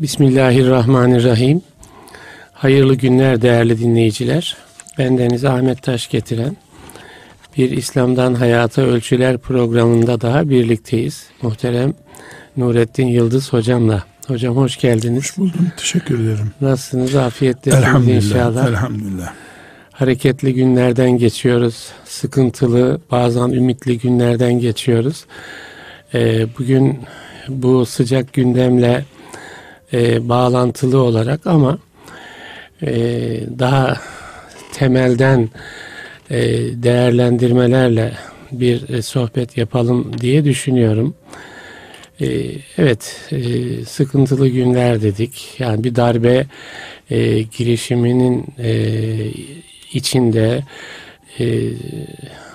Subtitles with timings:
[0.00, 1.62] Bismillahirrahmanirrahim.
[2.52, 4.56] Hayırlı günler değerli dinleyiciler.
[4.98, 6.56] Ben Deniz Ahmet Taş getiren
[7.56, 11.26] bir İslam'dan Hayata Ölçüler programında daha birlikteyiz.
[11.42, 11.94] Muhterem
[12.56, 14.04] Nurettin Yıldız hocamla.
[14.26, 15.18] Hocam hoş geldiniz.
[15.18, 15.72] Hoş buldum.
[15.76, 16.52] Teşekkür ederim.
[16.60, 17.14] Nasılsınız?
[17.14, 18.68] Elhamdülillah, inşallah.
[18.68, 19.32] Elhamdülillah.
[19.92, 21.88] Hareketli günlerden geçiyoruz.
[22.04, 25.24] Sıkıntılı, bazen ümitli günlerden geçiyoruz.
[26.14, 26.98] Ee, bugün
[27.48, 29.04] bu sıcak gündemle
[29.92, 31.78] e, bağlantılı olarak ama
[32.82, 32.90] e,
[33.58, 33.96] daha
[34.72, 35.48] temelden
[36.30, 36.38] e,
[36.82, 38.12] değerlendirmelerle
[38.52, 41.14] bir e, sohbet yapalım diye düşünüyorum.
[42.20, 42.26] E,
[42.78, 43.38] evet, e,
[43.84, 45.54] sıkıntılı günler dedik.
[45.58, 46.46] Yani bir darbe
[47.10, 48.72] e, girişiminin e,
[49.92, 50.62] içinde
[51.40, 51.68] e,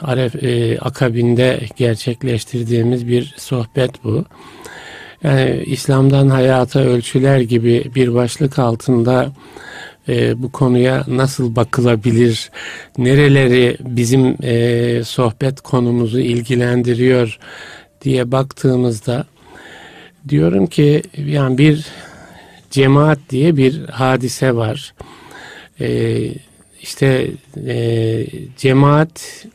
[0.01, 4.25] aref, e, akabinde gerçekleştirdiğimiz bir sohbet bu.
[5.23, 9.31] Yani İslam'dan hayata ölçüler gibi bir başlık altında
[10.09, 12.51] e, bu konuya nasıl bakılabilir,
[12.97, 17.39] nereleri bizim e, sohbet konumuzu ilgilendiriyor
[18.01, 19.25] diye baktığımızda
[20.29, 21.85] diyorum ki yani bir
[22.71, 24.93] cemaat diye bir hadise var.
[25.79, 26.19] E,
[26.81, 27.27] işte
[27.67, 28.25] e,
[28.57, 29.45] cemaat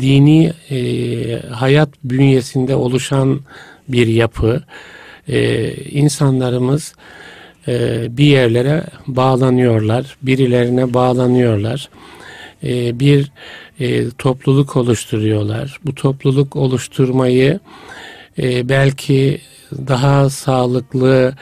[0.00, 3.40] dini e, hayat bünyesinde oluşan
[3.88, 4.62] bir yapı.
[5.28, 6.94] E, insanlarımız
[7.68, 11.88] e, bir yerlere bağlanıyorlar, birilerine bağlanıyorlar.
[12.64, 13.30] E, bir
[13.80, 15.78] e, topluluk oluşturuyorlar.
[15.84, 17.60] Bu topluluk oluşturmayı
[18.38, 19.40] e, belki
[19.72, 21.34] daha sağlıklı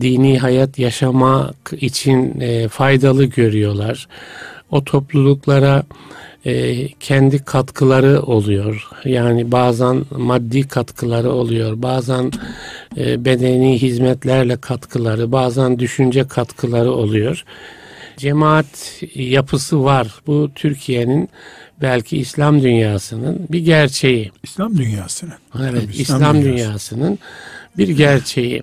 [0.00, 4.08] dini hayat yaşamak için e, faydalı görüyorlar.
[4.70, 5.82] O topluluklara
[6.46, 8.88] e, kendi katkıları oluyor.
[9.04, 12.32] Yani bazen maddi katkıları oluyor, bazen
[12.96, 17.44] e, bedeni hizmetlerle katkıları, bazen düşünce katkıları oluyor.
[18.16, 20.08] Cemaat yapısı var.
[20.26, 21.28] Bu Türkiye'nin
[21.82, 24.32] belki İslam dünyasının bir gerçeği.
[24.42, 25.34] İslam dünyasının.
[25.60, 26.58] Evet, Tabii, İslam, İslam dünyası.
[26.58, 27.18] dünyasının
[27.78, 28.62] bir gerçeği.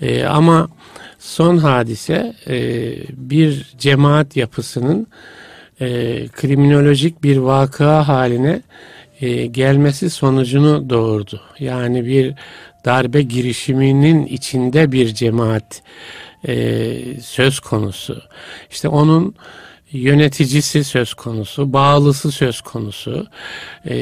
[0.00, 0.68] E, ama
[1.18, 2.56] son hadise e,
[3.12, 5.06] bir cemaat yapısının
[5.80, 5.86] e,
[6.28, 8.62] kriminolojik bir vaka haline
[9.20, 11.40] e, gelmesi sonucunu doğurdu.
[11.58, 12.34] Yani bir
[12.84, 15.82] darbe girişiminin içinde bir cemaat
[16.48, 18.22] e, söz konusu.
[18.70, 19.34] İşte onun
[19.92, 23.26] yöneticisi söz konusu, bağlısı söz konusu
[23.84, 23.96] e,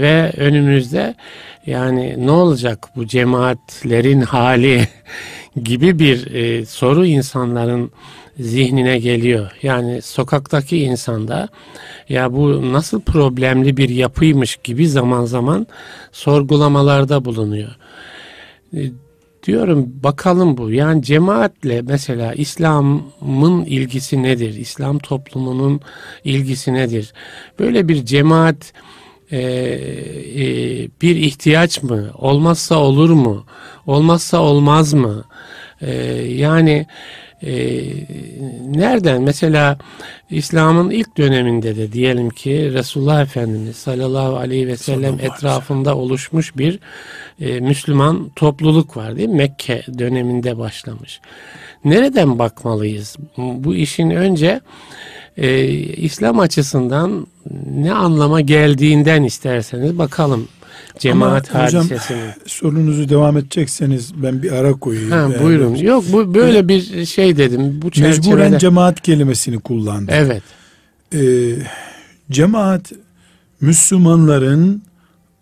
[0.00, 1.14] ve önümüzde
[1.66, 4.88] yani ne olacak bu cemaatlerin hali
[5.62, 7.92] gibi bir e, soru insanların
[8.40, 9.50] zihnine geliyor.
[9.62, 11.48] Yani sokaktaki insanda
[12.08, 15.66] ya bu nasıl problemli bir yapıymış gibi zaman zaman
[16.12, 17.76] sorgulamalarda bulunuyor.
[18.76, 18.80] E,
[19.46, 20.70] diyorum bakalım bu.
[20.70, 24.54] Yani cemaatle mesela İslam'ın ilgisi nedir?
[24.54, 25.80] İslam toplumunun
[26.24, 27.12] ilgisi nedir?
[27.58, 28.72] Böyle bir cemaat
[29.30, 30.44] e, e,
[31.02, 32.10] bir ihtiyaç mı?
[32.18, 33.44] Olmazsa olur mu?
[33.86, 35.24] Olmazsa olmaz mı?
[35.80, 35.92] E,
[36.28, 36.86] yani
[37.42, 37.82] e,
[38.66, 39.78] nereden mesela
[40.30, 46.78] İslam'ın ilk döneminde de diyelim ki Resulullah Efendimiz sallallahu aleyhi ve sellem etrafında oluşmuş bir
[47.40, 49.34] e, Müslüman topluluk var değil mi?
[49.34, 51.20] Mekke döneminde başlamış.
[51.84, 53.16] Nereden bakmalıyız?
[53.36, 54.60] Bu işin önce
[55.36, 57.26] e, İslam açısından
[57.70, 60.48] ne anlama geldiğinden isterseniz bakalım
[60.98, 62.18] cemaat Ama hadisesini.
[62.18, 65.10] Hocam sorunuzu devam edecekseniz ben bir ara koyayım.
[65.10, 65.74] Ha, buyurun.
[65.74, 67.82] Yok bu böyle bir şey dedim.
[67.82, 68.28] Bu çerçevede...
[68.28, 70.14] Mecburen cemaat kelimesini kullandım.
[70.14, 70.42] Evet.
[71.14, 71.52] Ee,
[72.30, 72.92] cemaat
[73.60, 74.82] Müslümanların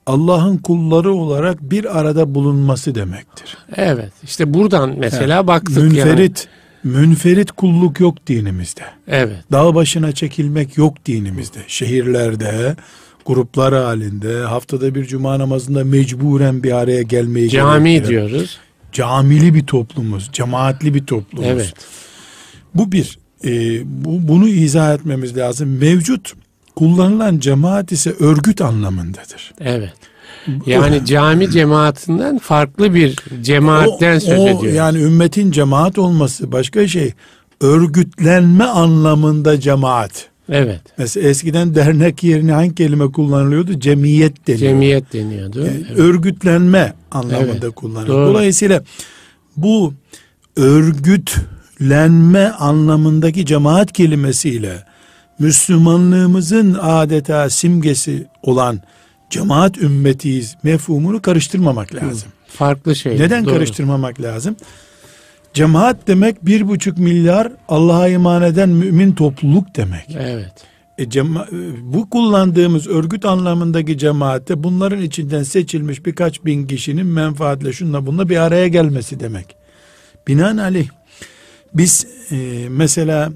[0.06, 3.56] Allah'ın kulları olarak bir arada bulunması demektir.
[3.76, 4.12] Evet.
[4.22, 6.48] İşte buradan mesela yani, baktık münferit,
[6.84, 6.96] yani.
[6.96, 8.82] Münferit kulluk yok dinimizde.
[9.08, 9.36] Evet.
[9.52, 11.58] Dağ başına çekilmek yok dinimizde.
[11.66, 12.76] Şehirlerde,
[13.26, 18.58] gruplar halinde haftada bir cuma namazında mecburen bir araya gelmeyi Cami gerektiren, diyoruz.
[18.92, 21.48] Camili bir toplumuz, cemaatli bir toplumuz.
[21.48, 21.74] Evet.
[22.74, 23.18] Bu bir.
[23.44, 25.78] E, bu, bunu izah etmemiz lazım.
[25.78, 26.32] Mevcut
[26.76, 29.54] kullanılan cemaat ise örgüt anlamındadır.
[29.60, 29.92] Evet.
[30.66, 34.74] Yani cami cemaatinden farklı bir cemaatten o, söz o, ediyoruz.
[34.74, 37.14] Yani ümmetin cemaat olması başka şey.
[37.60, 40.29] Örgütlenme anlamında cemaat.
[40.50, 40.80] Evet.
[40.98, 43.80] Mesela eskiden dernek yerine hangi kelime kullanılıyordu?
[43.80, 44.64] Cemiyet deniyordu.
[44.64, 45.58] Cemiyet deniyordu.
[45.58, 45.98] Yani evet.
[45.98, 47.74] Örgütlenme anlamında evet.
[47.74, 48.26] kullanılıyor.
[48.26, 48.82] Dolayısıyla
[49.56, 49.94] bu
[50.56, 54.84] örgütlenme anlamındaki cemaat kelimesiyle
[55.38, 58.80] Müslümanlığımızın adeta simgesi olan
[59.30, 62.28] cemaat ümmetiyiz mefhumunu karıştırmamak lazım.
[62.46, 63.18] Farklı şey.
[63.18, 63.54] Neden doğru.
[63.54, 64.56] karıştırmamak lazım?
[65.54, 70.16] Cemaat demek bir buçuk milyar Allah'a iman eden mümin topluluk demek.
[70.18, 70.52] Evet.
[70.98, 71.48] E, cema-
[71.82, 78.36] bu kullandığımız örgüt anlamındaki cemaatte bunların içinden seçilmiş birkaç bin kişinin menfaatle şunla bununla bir
[78.36, 79.56] araya gelmesi demek.
[80.28, 80.88] Binaenaleyh
[81.74, 83.32] biz e, mesela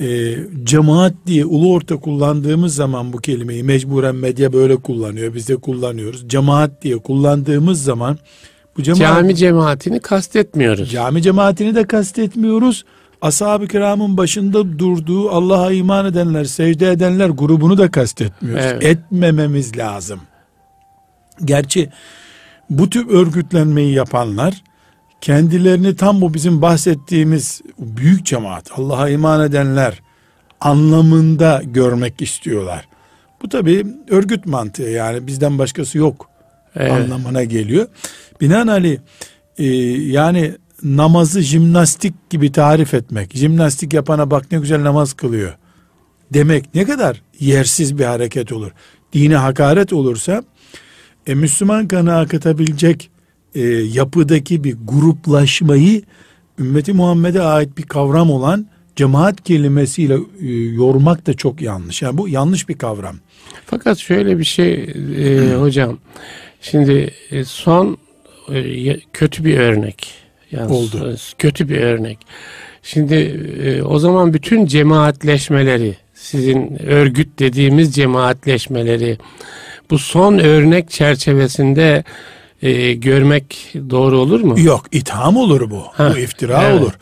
[0.00, 5.34] e, cemaat diye ulu orta kullandığımız zaman bu kelimeyi mecburen medya böyle kullanıyor.
[5.34, 6.28] Biz de kullanıyoruz.
[6.28, 8.18] Cemaat diye kullandığımız zaman
[8.80, 10.90] bu cemaat, Cami cemaatini kastetmiyoruz.
[10.90, 12.84] cami cemaatini de kastetmiyoruz.
[13.22, 18.64] Ashab-ı kiramın başında durduğu Allah'a iman edenler, secde edenler grubunu da kastetmiyoruz.
[18.64, 18.84] Evet.
[18.84, 20.20] Etmememiz lazım.
[21.44, 21.90] Gerçi
[22.70, 24.62] bu tür örgütlenmeyi yapanlar
[25.20, 30.00] kendilerini tam bu bizim bahsettiğimiz büyük cemaat, Allah'a iman edenler
[30.60, 32.88] anlamında görmek istiyorlar.
[33.42, 36.29] Bu tabi örgüt mantığı yani bizden başkası yok
[36.76, 36.92] Evet.
[36.92, 37.86] anlamına geliyor.
[38.40, 38.98] Binaenaleyh
[39.58, 39.66] e,
[40.10, 45.54] yani namazı jimnastik gibi tarif etmek, jimnastik yapana bak ne güzel namaz kılıyor
[46.34, 48.70] demek ne kadar yersiz bir hareket olur.
[49.12, 50.42] Dine hakaret olursa
[51.26, 53.10] e, Müslüman kanı akıtabilecek
[53.54, 56.02] e, yapıdaki bir gruplaşmayı
[56.58, 62.02] ümmeti Muhammed'e ait bir kavram olan cemaat kelimesiyle e, yormak da çok yanlış.
[62.02, 63.16] Yani bu yanlış bir kavram.
[63.66, 64.74] Fakat şöyle bir şey
[65.18, 65.98] e, hocam.
[66.60, 67.98] Şimdi e, son
[68.54, 70.14] e, kötü bir örnek.
[70.52, 71.16] Yani Oldu.
[71.16, 72.18] s- Kötü bir örnek.
[72.82, 73.14] Şimdi
[73.64, 79.18] e, o zaman bütün cemaatleşmeleri, sizin örgüt dediğimiz cemaatleşmeleri
[79.90, 82.04] bu son örnek çerçevesinde
[82.62, 84.60] e, görmek doğru olur mu?
[84.60, 85.82] Yok itham olur bu.
[85.92, 86.80] Ha, bu iftira evet.
[86.82, 86.92] olur.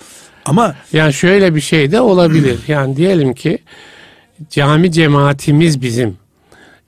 [0.45, 2.59] Ama Yani şöyle bir şey de olabilir.
[2.69, 3.59] Yani diyelim ki
[4.51, 6.17] cami cemaatimiz bizim.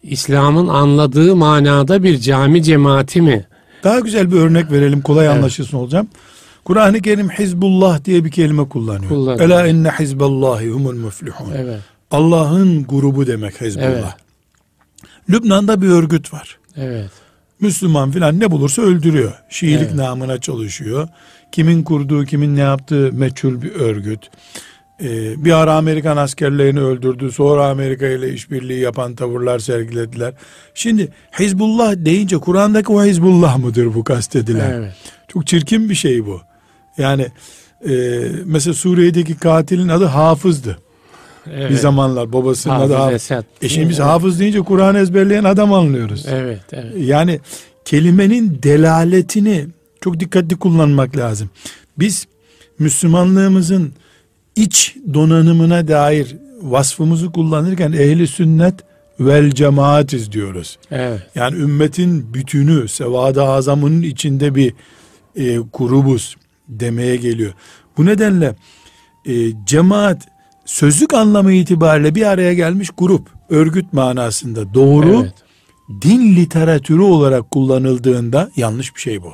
[0.02, 3.47] İslam'ın anladığı manada bir cami cemaati mi?
[3.85, 6.08] daha güzel bir örnek verelim kolay anlaşılsın olacağım.
[6.64, 9.08] Kur'an-ı Kerim Hizbullah diye bir kelime kullanıyor.
[9.08, 9.41] Kullanıyor.
[9.41, 11.52] Ela inne hizballahi humul muflihun.
[11.56, 11.81] Evet.
[12.11, 13.87] Allah'ın grubu demek Hizbullah.
[13.87, 14.05] Evet.
[15.31, 16.58] Lübnan'da bir örgüt var.
[16.76, 17.11] Evet.
[17.61, 19.32] Müslüman filan ne bulursa öldürüyor.
[19.49, 19.94] Şiilik Evet.
[19.94, 21.08] namına çalışıyor.
[21.53, 24.31] Kimin kurduğu, kimin ne yaptığı meçhul bir örgüt.
[25.05, 27.32] Ee, bir ara Amerikan askerlerini öldürdü.
[27.32, 30.35] Sonra Amerika ile işbirliği yapan tavırlar sergilediler.
[30.75, 31.08] Şimdi
[31.38, 34.70] Hizbullah deyince Kur'an'daki o Hizbullah mıdır bu kastedilen?
[34.70, 34.93] Evet.
[35.29, 36.41] Çok çirkin bir şey bu.
[36.99, 37.26] Yani
[37.88, 37.93] e,
[38.44, 40.79] mesela Suriye'deki katilin adı Hafız'dı.
[41.53, 41.70] evet.
[41.70, 43.14] Bir zamanlar babasının adı Hafız Hafız.
[43.14, 43.44] Esad.
[43.62, 46.26] E şimdi biz Hafız deyince Kur'an ezberleyen adam anlıyoruz.
[46.29, 46.93] Evet, evet.
[46.96, 47.41] Yani
[47.85, 49.67] kelimenin delaletini
[50.00, 51.50] çok dikkatli kullanmak lazım.
[51.99, 52.26] Biz
[52.79, 53.93] Müslümanlığımızın
[54.56, 58.75] iç donanımına dair vasfımızı kullanırken ehli sünnet
[59.20, 60.79] vel cemaatiz diyoruz.
[60.91, 61.20] Evet.
[61.35, 64.75] Yani ümmetin bütünü, sevad-ı azamının içinde bir
[65.37, 66.37] e, grubuz
[66.69, 67.52] demeye geliyor.
[67.97, 68.56] Bu nedenle
[69.26, 69.32] e,
[69.67, 70.29] cemaat
[70.64, 75.35] sözlük anlamı itibariyle bir araya gelmiş grup, örgüt manasında doğru Evet.
[76.03, 79.32] din literatürü olarak kullanıldığında yanlış bir şey bu.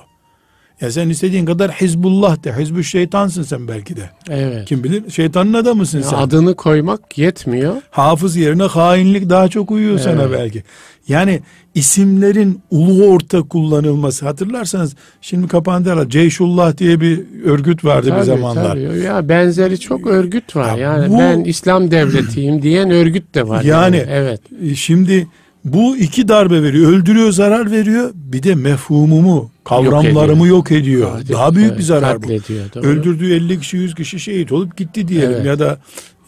[0.80, 4.10] Ya sen istediğin kadar Hizbullah de, Hizbü şeytansın sen belki de.
[4.30, 4.68] Evet.
[4.68, 6.16] Kim bilir şeytanın adamısın Ya sen.
[6.16, 7.74] Adını koymak yetmiyor.
[7.90, 10.38] Hafız yerine hainlik daha çok uyuyor sana Evet.
[10.40, 10.62] belki.
[11.08, 11.40] Yani
[11.74, 16.10] isimlerin ulu orta kullanılması hatırlarsanız şimdi kapandı herhalde.
[16.10, 18.64] Ceyşullah diye bir örgüt vardı bir Tabii, zamanlar.
[18.72, 18.98] tabii.
[18.98, 20.76] Ya benzeri çok örgüt var.
[20.76, 23.62] Ya yani bu- ben İslam devletiyim diyen örgüt de var.
[23.62, 24.40] Yani- evet.
[24.62, 25.26] E, Şimdi
[25.64, 26.92] bu iki darbe veriyor.
[26.92, 28.10] Öldürüyor, zarar veriyor.
[28.14, 31.10] Bir de mefhumumu, kavramlarımı yok ediyor.
[31.12, 32.28] Hadi, Daha büyük bir zarar bu.
[32.28, 32.86] doğru.
[32.86, 35.46] Öldürdüğü 50 kişi 100 kişi şehit olup gitti diyelim Evet.
[35.46, 35.78] ya da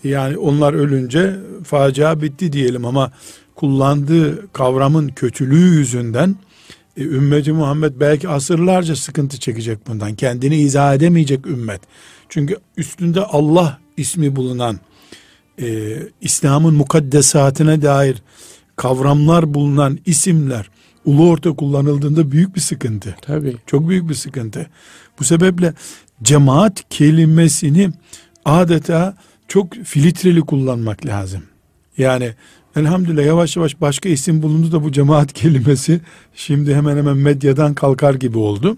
[0.04, 3.12] yani onlar ölünce facia bitti diyelim ama
[3.54, 6.36] kullandığı kavramın kötülüğü yüzünden
[6.96, 10.14] e, ümmeti Muhammed belki asırlarca sıkıntı çekecek bundan.
[10.14, 11.80] Kendini izah edemeyecek ümmet.
[12.28, 14.78] Çünkü üstünde Allah ismi bulunan
[15.62, 18.16] e, İslam'ın mukaddesatine dair
[18.76, 20.70] kavramlar bulunan isimler
[21.04, 23.16] ulu orta kullanıldığında büyük bir sıkıntı.
[23.22, 23.56] Tabii.
[23.66, 24.66] Çok büyük bir sıkıntı.
[25.18, 25.74] Bu sebeple
[26.22, 27.90] cemaat kelimesini
[28.44, 29.16] adeta
[29.48, 31.42] çok filtreli kullanmak lazım.
[31.98, 32.34] Yani
[32.76, 36.00] elhamdülillah yavaş yavaş başka isim bulundu da bu cemaat kelimesi
[36.34, 38.76] şimdi hemen hemen medyadan kalkar gibi oldu.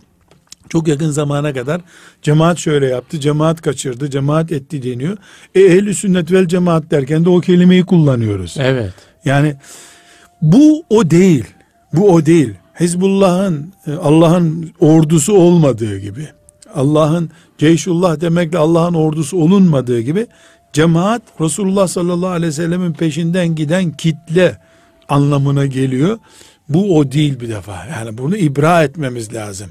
[0.68, 1.80] Çok yakın zamana kadar
[2.22, 5.16] cemaat şöyle yaptı, cemaat kaçırdı, cemaat etti deniyor.
[5.54, 8.56] E ehl sünnet vel cemaat derken de o kelimeyi kullanıyoruz.
[8.58, 8.92] Evet.
[9.24, 9.54] Yani
[10.42, 11.44] bu o değil.
[11.92, 12.54] Bu o değil.
[12.80, 16.28] Hizbullah'ın e, Allah'ın ordusu olmadığı gibi
[16.74, 20.26] Allah'ın Ceyşullah demekle Allah'ın ordusu olunmadığı gibi
[20.72, 24.58] cemaat Resulullah sallallahu aleyhi ve sellemin peşinden giden kitle
[25.08, 26.18] anlamına geliyor.
[26.68, 27.86] Bu o değil bir defa.
[27.86, 29.70] Yani bunu ibra etmemiz lazım.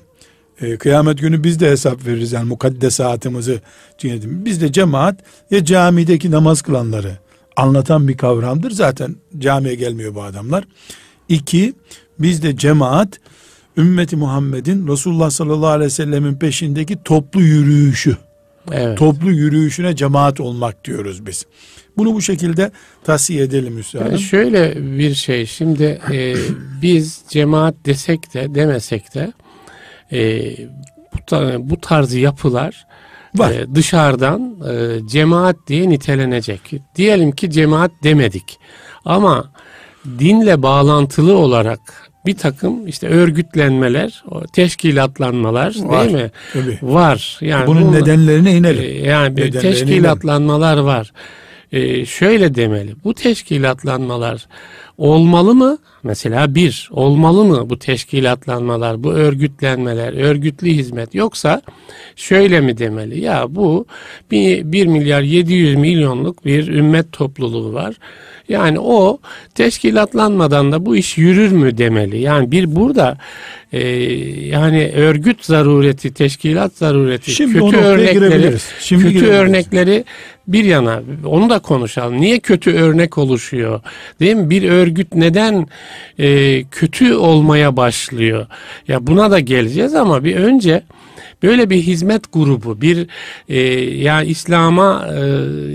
[0.61, 3.61] E, kıyamet günü biz de hesap veririz yani mukaddesatımızı.
[4.03, 5.19] Biz de cemaat
[5.51, 7.17] ya camideki namaz kılanları
[7.55, 8.71] anlatan bir kavramdır.
[8.71, 10.63] Zaten camiye gelmiyor bu adamlar.
[11.29, 11.73] İki,
[12.19, 13.19] biz de cemaat
[13.77, 18.17] ümmeti Muhammed'in Resulullah sallallahu aleyhi ve sellemin peşindeki toplu yürüyüşü.
[18.71, 18.97] Evet.
[18.97, 21.45] Toplu yürüyüşüne cemaat olmak diyoruz biz.
[21.97, 22.71] Bunu bu şekilde
[23.03, 24.05] tavsiye edelim Müslüman.
[24.05, 26.35] Yani şöyle bir şey şimdi e,
[26.81, 29.33] biz cemaat desek de demesek de
[30.11, 30.51] e,
[31.13, 32.85] bu, bu tarz yapılar
[33.35, 33.51] Var.
[33.51, 36.61] E, dışarıdan e, cemaat diye nitelenecek.
[36.95, 38.59] Diyelim ki cemaat demedik
[39.05, 39.51] ama
[40.19, 44.23] dinle bağlantılı olarak bir takım işte örgütlenmeler,
[44.53, 46.31] teşkilatlanmalar var, değil mi?
[46.53, 46.79] Tabii.
[46.81, 47.38] Var.
[47.41, 48.83] Yani bunun bu, nedenlerine inelim.
[48.83, 50.85] E, yani nedenlerine teşkilatlanmalar inelim.
[50.85, 51.11] var.
[51.71, 52.95] Ee, şöyle demeli.
[53.03, 54.47] Bu teşkilatlanmalar
[54.99, 55.77] olmalı mı?
[56.03, 61.61] Mesela bir, olmalı mı bu teşkilatlanmalar, bu örgütlenmeler, örgütlü hizmet yoksa
[62.15, 63.19] şöyle mi demeli?
[63.21, 63.85] Ya bu
[64.31, 67.95] bir, 1 milyar 700 milyonluk bir ümmet topluluğu var.
[68.49, 69.19] Yani o
[69.55, 72.19] teşkilatlanmadan da bu iş yürür mü demeli.
[72.19, 73.17] Yani bir burada
[73.71, 73.87] e,
[74.47, 80.03] yani örgüt zarureti, teşkilat zarureti, Şimdi kötü örnekleri, Şimdi kötü örnekleri
[80.53, 82.21] bir yana onu da konuşalım.
[82.21, 83.81] Niye kötü örnek oluşuyor?
[84.19, 84.49] Değil mi?
[84.49, 85.67] Bir örgüt neden
[86.19, 88.47] e, kötü olmaya başlıyor?
[88.87, 90.83] Ya buna da geleceğiz ama bir önce
[91.43, 93.07] Böyle bir hizmet grubu, bir
[93.49, 93.59] e,
[93.95, 95.19] ya İslam'a e,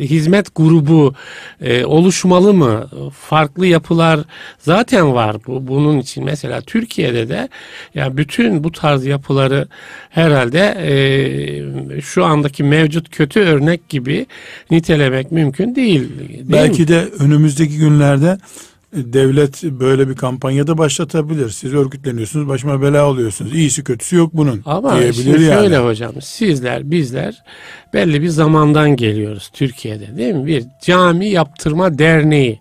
[0.01, 1.15] hizmet grubu
[1.61, 2.91] e, oluşmalı mı?
[3.21, 4.21] Farklı yapılar
[4.59, 6.25] zaten var bu bunun için.
[6.25, 7.49] Mesela Türkiye'de de
[7.95, 9.69] ya bütün bu tarz yapıları
[10.11, 14.27] herhalde e, şu andaki mevcut kötü örnek gibi
[14.71, 16.19] nitelemek mümkün değil.
[16.19, 16.89] değil Belki mi?
[16.89, 18.39] de önümüzdeki günlerde
[18.95, 21.51] devlet böyle bir kampanyada başlatabilir.
[21.51, 23.55] Siz örgütleniyorsunuz, başıma bela oluyorsunuz.
[23.55, 25.61] İyisi kötüsü yok bunun Ama diyebilir yani.
[25.61, 27.43] şöyle hocam, sizler, bizler
[27.95, 30.47] belli bir zamandan geliyoruz Türkiye'de değil mi?
[30.47, 32.61] Bir cami yaptırma derneği.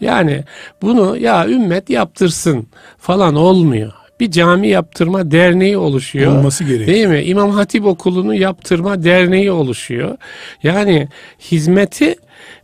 [0.00, 0.44] Yani
[0.82, 2.66] bunu ya ümmet yaptırsın
[2.98, 6.36] falan olmuyor bir cami yaptırma derneği oluşuyor.
[6.36, 6.88] Olması gerekiyor.
[6.88, 7.22] Değil mi?
[7.22, 10.16] İmam Hatip Okulu'nu yaptırma derneği oluşuyor.
[10.62, 11.08] Yani
[11.40, 12.14] hizmeti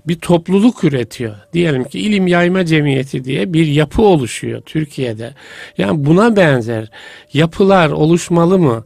[0.09, 1.35] bir topluluk üretiyor.
[1.53, 5.35] Diyelim ki ilim yayma cemiyeti diye bir yapı oluşuyor Türkiye'de.
[5.79, 6.91] Yani buna benzer
[7.33, 8.85] yapılar oluşmalı mı?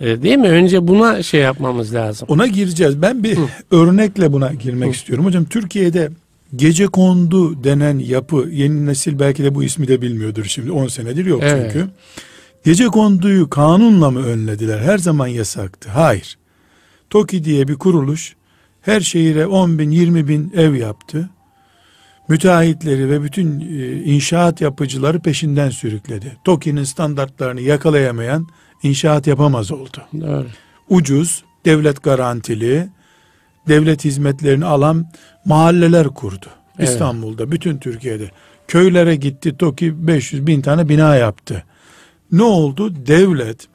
[0.00, 0.48] E, değil mi?
[0.48, 2.28] Önce buna şey yapmamız lazım.
[2.30, 3.02] Ona gireceğiz.
[3.02, 3.48] Ben bir Hı.
[3.70, 4.92] örnekle buna girmek Hı.
[4.92, 5.24] istiyorum.
[5.24, 6.10] Hocam Türkiye'de
[6.56, 11.26] gece kondu denen yapı yeni nesil belki de bu ismi de bilmiyordur şimdi 10 senedir
[11.26, 11.72] yok evet.
[11.72, 11.88] çünkü.
[12.64, 14.78] Gece konduyu kanunla mı önlediler?
[14.78, 15.90] Her zaman yasaktı.
[15.90, 16.38] Hayır.
[17.10, 18.36] TOKİ diye bir kuruluş
[18.88, 21.30] her şehire 10 bin 20 bin ev yaptı.
[22.28, 26.36] Müteahhitleri ve bütün e, inşaat yapıcıları peşinden sürükledi.
[26.44, 28.46] TOKİ'nin standartlarını yakalayamayan
[28.82, 30.02] inşaat yapamaz oldu.
[30.14, 30.46] Evet.
[30.88, 32.88] Ucuz, devlet garantili,
[33.68, 35.06] devlet hizmetlerini alan
[35.44, 36.46] mahalleler kurdu.
[36.78, 36.88] Evet.
[36.88, 38.30] İstanbul'da, bütün Türkiye'de.
[38.68, 41.64] Köylere gitti, TOKİ 500 bin tane bina yaptı.
[42.32, 43.06] Ne oldu?
[43.06, 43.68] Devlet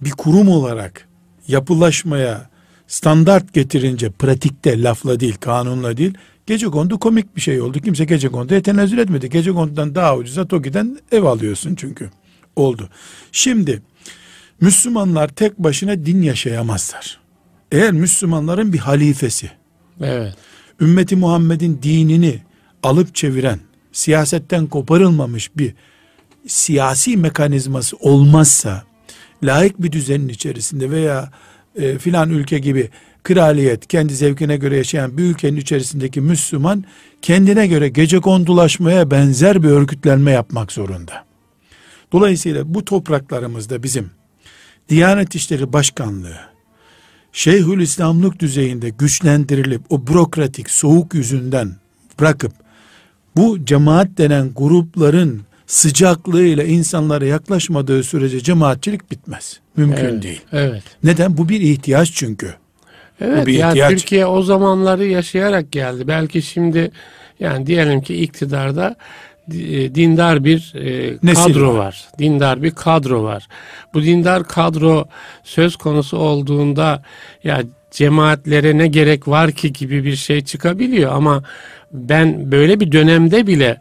[0.00, 1.08] bir kurum olarak
[1.48, 2.50] yapılaşmaya
[2.90, 6.14] standart getirince pratikte lafla değil kanunla değil
[6.46, 7.78] gece kondu komik bir şey oldu.
[7.80, 9.30] Kimse gece konduya tenezzül etmedi.
[9.30, 12.10] Gece kondudan daha ucuza TOKİ'den ev alıyorsun çünkü.
[12.56, 12.88] Oldu.
[13.32, 13.82] Şimdi
[14.60, 17.20] Müslümanlar tek başına din yaşayamazlar.
[17.72, 19.50] Eğer Müslümanların bir halifesi,
[20.00, 20.34] evet.
[20.80, 22.42] ümmeti Muhammed'in dinini
[22.82, 23.60] alıp çeviren,
[23.92, 25.74] siyasetten koparılmamış bir
[26.46, 28.84] siyasi mekanizması olmazsa,
[29.42, 31.30] layık bir düzenin içerisinde veya
[31.76, 32.90] e, filan ülke gibi
[33.22, 36.84] kraliyet kendi zevkine göre yaşayan bir ülkenin içerisindeki Müslüman
[37.22, 41.24] kendine göre gece kondulaşmaya benzer bir örgütlenme yapmak zorunda.
[42.12, 44.10] Dolayısıyla bu topraklarımızda bizim
[44.88, 46.36] Diyanet İşleri Başkanlığı
[47.32, 51.76] Şeyhül İslamlık düzeyinde güçlendirilip o bürokratik soğuk yüzünden
[52.20, 52.52] bırakıp
[53.36, 59.60] bu cemaat denen grupların sıcaklığıyla insanlara yaklaşmadığı sürece cemaatçilik bitmez.
[59.76, 60.40] Mümkün evet, değil.
[60.52, 60.82] Evet.
[61.04, 61.36] Neden?
[61.36, 62.54] Bu bir ihtiyaç çünkü.
[63.20, 63.90] Evet, bir yani ihtiyaç.
[63.90, 66.08] Türkiye o zamanları yaşayarak geldi.
[66.08, 66.90] Belki şimdi
[67.40, 68.96] yani diyelim ki iktidarda
[69.52, 71.78] e, dindar bir e, kadro var.
[71.78, 72.08] var.
[72.18, 73.48] Dindar bir kadro var.
[73.94, 75.08] Bu dindar kadro
[75.44, 77.02] söz konusu olduğunda
[77.44, 81.42] ya cemaatlere ne gerek var ki gibi bir şey çıkabiliyor ama
[81.92, 83.80] ben böyle bir dönemde bile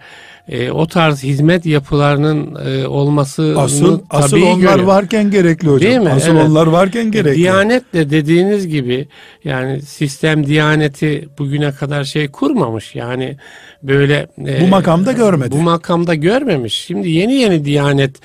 [0.50, 4.88] e, o tarz hizmet yapılarının e, olması asıl asıl onlar görüyor.
[4.88, 5.92] varken gerekli hocam.
[5.92, 6.10] Değil mi?
[6.10, 6.46] Asıl evet.
[6.46, 7.38] onlar varken gerekli.
[7.38, 9.08] Diyanet de dediğiniz gibi
[9.44, 12.96] yani sistem Diyaneti bugüne kadar şey kurmamış.
[12.96, 13.38] Yani
[13.84, 15.52] böyle e, bu makamda görmedi.
[15.52, 16.74] Bu makamda görmemiş.
[16.74, 18.16] Şimdi yeni yeni Diyanet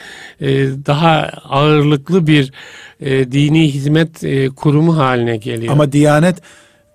[0.40, 0.48] e,
[0.86, 2.52] daha ağırlıklı bir
[3.00, 5.72] e, dini hizmet e, kurumu haline geliyor.
[5.72, 6.36] Ama Diyanet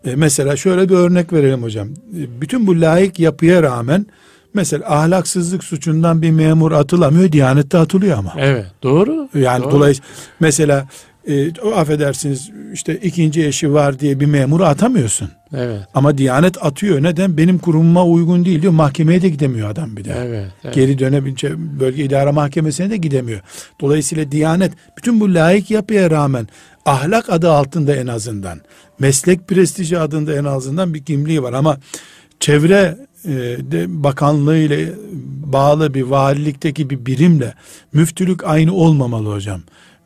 [0.05, 1.88] e, mesela şöyle bir örnek verelim hocam.
[1.89, 4.05] E, bütün bu layık yapıya rağmen
[4.53, 7.32] mesela ahlaksızlık suçundan bir memur atılamıyor.
[7.32, 8.34] Diyanette atılıyor ama.
[8.38, 9.29] Evet doğru.
[9.34, 9.72] Yani doğru.
[9.72, 10.88] dolayısıyla mesela
[11.27, 15.29] e, affedersiniz işte ikinci eşi var diye bir memuru atamıyorsun.
[15.53, 15.82] Evet.
[15.94, 17.03] Ama Diyanet atıyor.
[17.03, 17.38] Neden?
[17.38, 18.74] Benim kurumuma uygun değil diyor.
[18.74, 20.13] Mahkemeye de gidemiyor adam bir de.
[20.18, 20.75] Evet, evet.
[20.75, 23.41] Geri dönebilince bölge idare mahkemesine de gidemiyor.
[23.82, 26.48] Dolayısıyla Diyanet bütün bu layık yapıya rağmen
[26.86, 28.62] ahlak adı altında en azından
[29.00, 31.77] meslek prestiji adında en azından bir kimliği var ama
[32.39, 33.31] çevre e,
[33.71, 34.93] de bakanlığı ile
[35.45, 37.53] bağlı bir valilikteki bir birimle
[37.93, 39.61] müftülük aynı olmamalı hocam.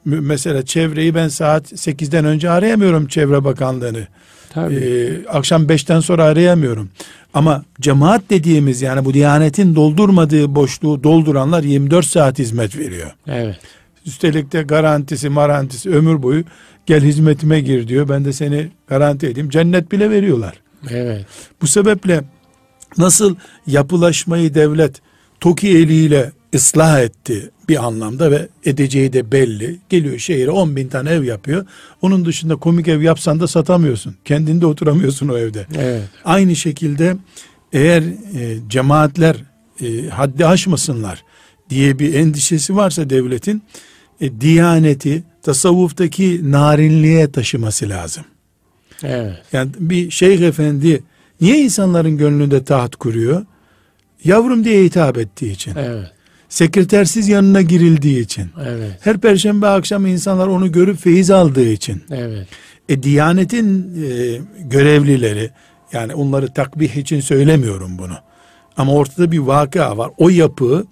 [0.06, 4.08] Mesela çevreyi ben saat 8'den önce arayamıyorum çevre bakanlığını.
[4.54, 4.76] Tabii.
[4.76, 6.90] Ee, akşam 5'ten sonra arayamıyorum.
[7.34, 13.12] Ama cemaat dediğimiz yani bu diyanetin doldurmadığı boşluğu dolduranlar 24 saat hizmet veriyor.
[13.28, 13.60] Evet.
[14.06, 16.44] Üstelik de garantisi marantisi ömür boyu
[16.86, 18.10] gel hizmetime gir diyor.
[18.10, 19.50] Ben de seni garanti edeyim.
[19.50, 20.54] Cennet bile veriyorlar.
[20.90, 21.26] Evet.
[21.62, 22.24] Bu sebeple
[22.98, 23.36] nasıl
[23.68, 25.02] yapılaşmayı devlet
[25.40, 29.80] TOKİ eliyle ıslah etti bir anlamda ve edeceği de belli.
[29.90, 31.66] Geliyor şehire 10 bin tane ev yapıyor.
[32.02, 34.16] Onun dışında komik ev yapsan da satamıyorsun.
[34.26, 35.66] Kendinde oturamıyorsun o evde.
[35.78, 36.04] Evet.
[36.26, 37.18] Aynı şekilde
[37.74, 38.04] eğer
[38.36, 39.36] e, cemaatler
[39.82, 41.24] e, haddi aşmasınlar
[41.70, 43.64] diye bir endişesi varsa devletin
[44.22, 48.26] e, diyaneti tasavvuftaki narinliğe taşıması lazım.
[49.04, 49.38] Evet.
[49.54, 51.04] Yani bir şeyh efendi
[51.42, 53.46] niye insanların gönlünde taht kuruyor?
[54.24, 55.76] Yavrum diye hitap ettiği için.
[55.76, 56.12] Evet.
[56.50, 58.50] Sekretersiz yanına girildiği için.
[58.66, 58.92] Evet.
[59.02, 62.04] Her perşembe akşam insanlar onu görüp feyiz aldığı için.
[62.12, 62.48] Evet.
[62.90, 65.50] E Diyanetin e, görevlileri
[65.94, 68.14] yani onları takbih için söylemiyorum bunu.
[68.78, 70.12] Ama ortada bir vaka var.
[70.18, 70.86] O yapı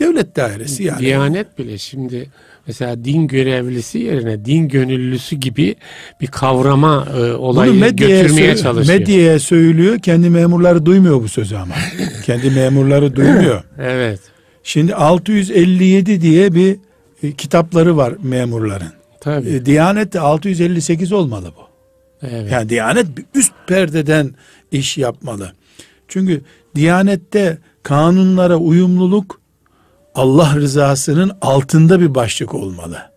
[0.00, 1.00] devlet dairesi yani.
[1.00, 2.30] Diyanet bile şimdi
[2.66, 5.76] mesela din görevlisi yerine din gönüllüsü gibi
[6.20, 8.98] bir kavrama e, olayı götürmeye söyle, çalışıyor.
[8.98, 9.98] Medyaya söylüyor.
[9.98, 11.74] Kendi memurları duymuyor bu sözü ama.
[12.24, 13.64] kendi memurları duymuyor.
[13.78, 14.20] evet.
[14.62, 16.76] Şimdi 657 diye bir
[17.22, 18.92] e, kitapları var memurların.
[19.20, 19.48] Tabii.
[19.48, 21.62] E, Diyanet de 658 olmalı bu.
[22.26, 22.52] Evet.
[22.52, 24.30] Yani Diyanet üst perdeden
[24.72, 25.52] iş yapmalı.
[26.08, 26.42] Çünkü
[26.74, 29.41] Diyanette kanunlara uyumluluk
[30.14, 33.12] Allah rızasının altında bir başlık olmalı.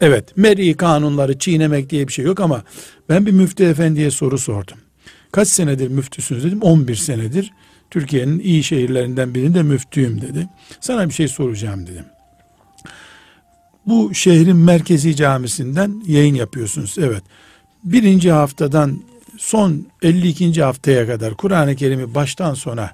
[0.00, 2.62] Evet, meri kanunları çiğnemek diye bir şey yok ama
[3.08, 4.78] ben bir müftü efendiye soru sordum.
[5.32, 6.62] Kaç senedir müftüsünüz dedim.
[6.62, 7.52] 11 senedir.
[7.90, 10.48] Türkiye'nin iyi şehirlerinden birinde müftüyüm dedi.
[10.80, 12.04] Sana bir şey soracağım dedim.
[13.86, 16.94] Bu şehrin merkezi camisinden yayın yapıyorsunuz.
[16.98, 17.22] Evet.
[17.84, 19.02] Birinci haftadan
[19.38, 20.62] son 52.
[20.62, 22.90] haftaya kadar Kur'an-ı Kerim'i baştan sona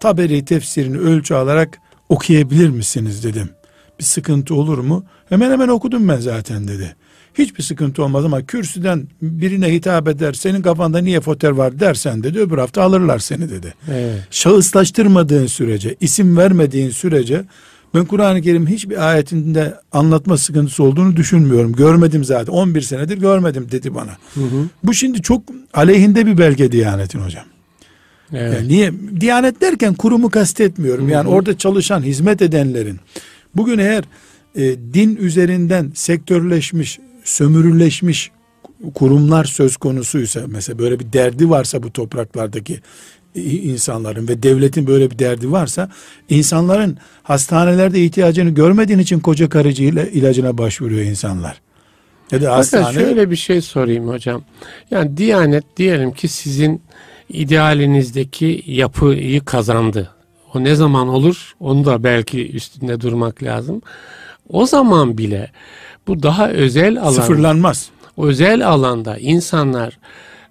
[0.00, 1.78] taberi tefsirini ölçü alarak
[2.08, 3.50] okuyabilir misiniz dedim.
[3.98, 5.04] Bir sıkıntı olur mu?
[5.28, 6.96] Hemen hemen okudum ben zaten dedi.
[7.34, 12.40] Hiçbir sıkıntı olmaz ama kürsüden birine hitap eder senin kafanda niye foter var dersen dedi
[12.40, 13.74] öbür hafta alırlar seni dedi.
[13.90, 14.20] Evet.
[14.30, 17.44] Şahıslaştırmadığın sürece isim vermediğin sürece
[17.94, 21.72] ben Kur'an-ı Kerim hiçbir ayetinde anlatma sıkıntısı olduğunu düşünmüyorum.
[21.72, 24.16] Görmedim zaten 11 senedir görmedim dedi bana.
[24.34, 24.68] Hı hı.
[24.84, 25.42] Bu şimdi çok
[25.74, 27.44] aleyhinde bir belge Diyanet'in hocam.
[28.32, 28.54] Evet.
[28.54, 28.92] Yani niye?
[29.20, 31.08] Diyanet derken kurumu kastetmiyorum.
[31.08, 33.00] Yani orada çalışan, hizmet edenlerin.
[33.56, 34.04] Bugün eğer
[34.56, 34.62] e,
[34.94, 38.30] din üzerinden sektörleşmiş, sömürüleşmiş
[38.94, 42.80] kurumlar söz konusuysa mesela böyle bir derdi varsa bu topraklardaki
[43.34, 45.90] insanların ve devletin böyle bir derdi varsa
[46.28, 51.60] insanların hastanelerde ihtiyacını görmediğin için koca karıcı ile ilacına başvuruyor insanlar.
[52.30, 52.94] Ya da hastane...
[52.94, 54.44] şöyle bir şey sorayım hocam.
[54.90, 56.82] Yani Diyanet diyelim ki sizin
[57.28, 60.10] idealinizdeki yapıyı kazandı.
[60.54, 61.54] O ne zaman olur?
[61.60, 63.82] Onu da belki üstünde durmak lazım.
[64.48, 65.50] O zaman bile
[66.06, 67.88] bu daha özel alan sıfırlanmaz.
[68.18, 69.98] Özel alanda insanlar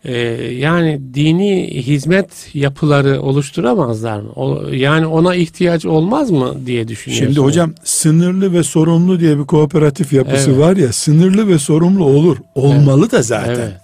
[0.05, 0.17] e,
[0.53, 4.29] yani dini hizmet yapıları oluşturamazlar mı?
[4.35, 7.27] O, yani ona ihtiyaç olmaz mı diye düşünüyorum.
[7.27, 10.59] Şimdi hocam sınırlı ve sorumlu diye bir kooperatif yapısı evet.
[10.59, 12.37] var ya sınırlı ve sorumlu olur.
[12.55, 13.11] Olmalı evet.
[13.11, 13.55] da zaten.
[13.55, 13.81] Evet.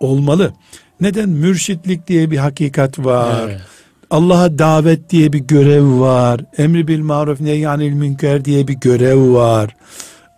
[0.00, 0.52] Olmalı.
[1.00, 1.28] Neden?
[1.28, 3.42] Mürşitlik diye bir hakikat var.
[3.44, 3.60] Evet.
[4.10, 6.40] Allah'a davet diye bir görev var.
[6.58, 9.76] Emri bil maruf nehyanil münker diye bir görev var.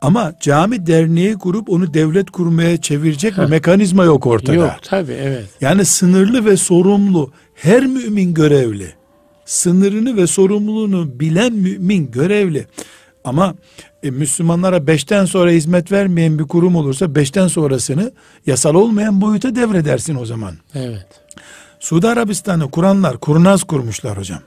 [0.01, 4.55] Ama cami derneği kurup onu devlet kurmaya çevirecek bir mekanizma yok ortada.
[4.55, 5.47] Yok tabi evet.
[5.61, 8.94] Yani sınırlı ve sorumlu her mümin görevli.
[9.44, 12.66] sınırını ve sorumluluğunu bilen mümin görevli.
[13.25, 13.55] Ama
[14.02, 18.12] e, Müslümanlara beşten sonra hizmet vermeyen bir kurum olursa beşten sonrasını
[18.46, 20.54] yasal olmayan boyuta devredersin o zaman.
[20.74, 21.06] Evet.
[21.80, 24.40] Suudi Arabistan'ı kuranlar kurnaz kurmuşlar hocam.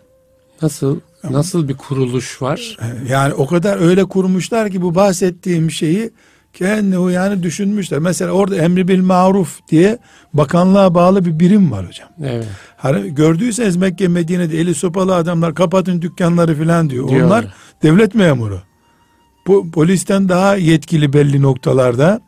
[0.61, 0.99] Nasıl?
[1.29, 2.77] Nasıl bir kuruluş var?
[2.81, 6.11] E, yani o kadar öyle kurmuşlar ki bu bahsettiğim şeyi
[6.53, 7.99] kendi yani düşünmüşler.
[7.99, 9.97] Mesela orada emri bil maruf diye
[10.33, 12.09] bakanlığa bağlı bir birim var hocam.
[12.23, 12.47] Evet.
[12.77, 17.09] Hani gördüyseniz Mekke Medine'de eli sopalı adamlar kapatın dükkanları filan diyor.
[17.09, 17.25] Diyor.
[17.25, 18.61] Onlar devlet memuru.
[19.47, 22.21] Bu polisten daha yetkili belli noktalarda.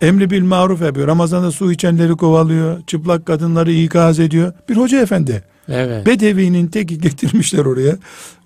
[0.00, 1.06] Emri bil maruf yapıyor.
[1.08, 2.82] Ramazan'da su içenleri kovalıyor.
[2.86, 4.52] Çıplak kadınları ikaz ediyor.
[4.68, 5.42] Bir hoca efendi.
[5.68, 6.06] Evet.
[6.06, 7.96] Bedevinin teki getirmişler oraya.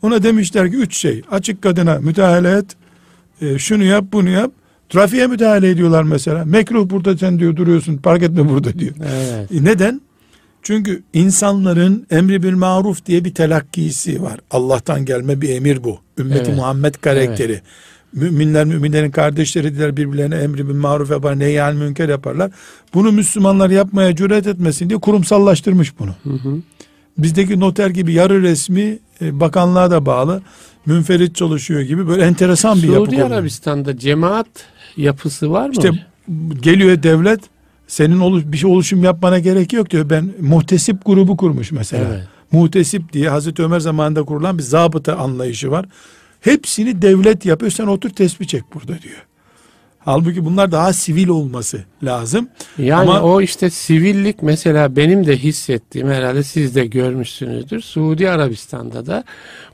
[0.03, 1.23] Ona demişler ki üç şey.
[1.31, 2.65] Açık kadına müdahale et.
[3.41, 4.51] e, şunu yap bunu yap.
[4.89, 6.45] Trafiğe müdahale ediyorlar mesela.
[6.45, 8.95] Mekruh burada sen diyor duruyorsun park etme burada diyor.
[9.09, 9.53] Evet.
[9.53, 10.01] E, Neden?
[10.63, 14.41] Çünkü insanların emri bil maruf diye bir telakkisi var.
[14.51, 15.99] Allah'tan gelme bir emir bu.
[16.19, 16.57] Ümmeti Evet.
[16.57, 17.61] Muhammed karakteri.
[18.13, 22.51] Müminler müminlerin kardeşleridir birbirlerine emri bil maruf yapar, nehyan münker yaparlar.
[22.95, 26.15] Bunu Müslümanlar yapmaya cüret etmesin diye kurumsallaştırmış bunu.
[26.23, 26.59] Hı hı.
[27.19, 30.43] Bizdeki noter gibi yarı resmi e, bakanlığa da bağlı
[30.87, 33.25] münferit çalışıyor gibi böyle enteresan bir yapı Suudi.
[33.25, 34.47] Arabistan'da cemaat
[34.97, 35.73] yapısı var mı?
[35.73, 35.91] İşte
[36.63, 37.41] geliyor devlet
[37.89, 40.11] senin oluş, bir şey oluşum yapmana gerek yok diyor.
[40.11, 42.05] Ben muhtesip grubu kurmuş mesela.
[42.09, 42.29] Evet.
[42.53, 45.87] Muhtesip diye Hazreti Ömer zamanında kurulan bir zabıta anlayışı var.
[46.47, 47.73] Hepsini devlet yapıyor.
[47.73, 49.27] Sen otur tesbih çek burada diyor.
[49.99, 52.49] Halbuki bunlar daha sivil olması lazım.
[52.79, 57.81] Yani Ama- o işte sivillik mesela benim de hissettiğim herhalde siz de görmüşsünüzdür.
[57.81, 59.25] Suudi Arabistan'da da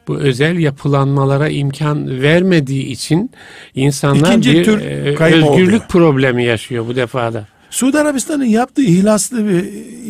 [0.09, 3.31] bu özel yapılanmalara imkan vermediği için
[3.75, 5.89] insanlar bir tür e, özgürlük oluyor.
[5.89, 7.47] problemi yaşıyor bu defada.
[7.73, 9.65] Suudi Arabistan'ın yaptığı ihlaslı bir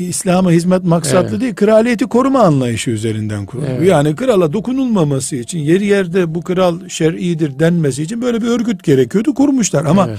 [0.08, 1.40] İslam'a hizmet maksatlı Evet.
[1.40, 3.66] değil, kraliyeti koruma anlayışı üzerinden kuruldu.
[3.70, 3.88] Evet.
[3.88, 9.34] Yani krala dokunulmaması için, yeri yerde bu kral şer'idir denmesi için böyle bir örgüt gerekiyordu,
[9.34, 9.84] kurmuşlar.
[9.84, 10.18] Ama Evet.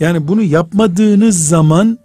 [0.00, 1.98] yani bunu yapmadığınız zaman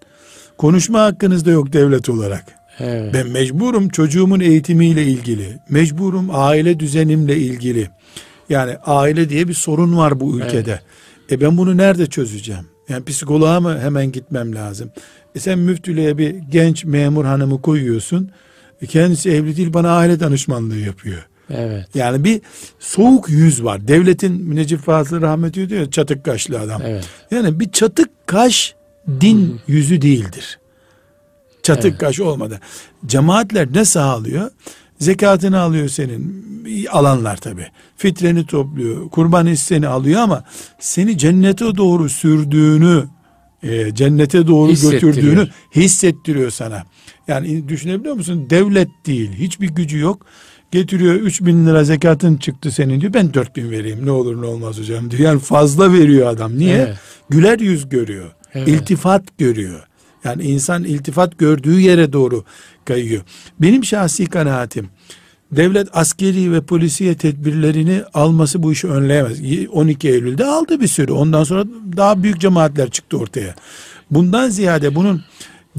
[0.57, 2.45] konuşma hakkınız da yok devlet olarak.
[2.79, 3.13] Evet.
[3.13, 7.89] Ben mecburum çocuğumun eğitimiyle ilgili, mecburum aile düzenimle ilgili.
[8.49, 10.79] Yani aile diye bir sorun var bu ülkede.
[11.31, 12.65] E ben bunu nerede çözeceğim?
[12.89, 14.91] Yani psikoloğa mı hemen gitmem lazım?
[15.35, 18.31] E sen müftülüğe bir genç memur hanımı koyuyorsun.
[18.81, 21.27] E kendisi evli değil bana aile danışmanlığı yapıyor.
[21.49, 21.87] Evet.
[21.95, 22.41] Yani bir
[22.79, 23.87] soğuk yüz var.
[23.87, 26.81] Devletin Müneccip Fazıl rahmet ediyor ya çatık kaşlı adam.
[26.85, 27.05] Evet.
[27.31, 28.75] Yani bir çatık kaş
[29.21, 30.59] din yüzü değildir.
[31.63, 31.97] Çatık Evet.
[31.99, 32.59] kaş olmadı.
[33.05, 34.51] Cemaatler ne sağlıyor?
[34.99, 36.47] Zekatını alıyor senin.
[36.91, 37.67] Alanlar tabi.
[37.97, 39.09] Fitreni topluyor.
[39.09, 40.43] Kurban hisseni alıyor ama
[40.79, 43.03] seni cennete doğru sürdüğünü
[43.63, 46.83] e, cennete doğru götürdüğünü hissettiriyor sana.
[47.27, 48.47] Yani düşünebiliyor musun?
[48.49, 49.31] Devlet değil.
[49.31, 50.25] Hiçbir gücü yok.
[50.71, 53.13] Getiriyor 3 bin lira zekatın çıktı senin diyor.
[53.13, 55.21] Ben 4 bin vereyim ne olur ne olmaz hocam diyor.
[55.23, 56.57] Yani fazla veriyor adam.
[56.57, 56.75] Niye?
[56.75, 56.97] Evet.
[57.29, 58.31] Güler yüz görüyor.
[58.53, 58.67] Evet.
[58.67, 59.87] İltifat görüyor.
[60.23, 62.43] Yani insan iltifat gördüğü yere doğru
[62.85, 63.21] kayıyor.
[63.59, 64.89] Benim şahsi kanaatim
[65.51, 69.39] devlet askeri ve polisiye tedbirlerini alması bu işi önleyemez.
[69.71, 71.11] 12 Eylül'de aldı bir sürü.
[71.11, 71.63] Ondan sonra
[71.97, 73.55] daha büyük cemaatler çıktı ortaya.
[74.11, 75.23] Bundan ziyade bunun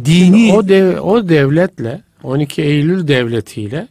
[0.04, 3.88] dini O dev, o devletle 12 Eylül devletiyle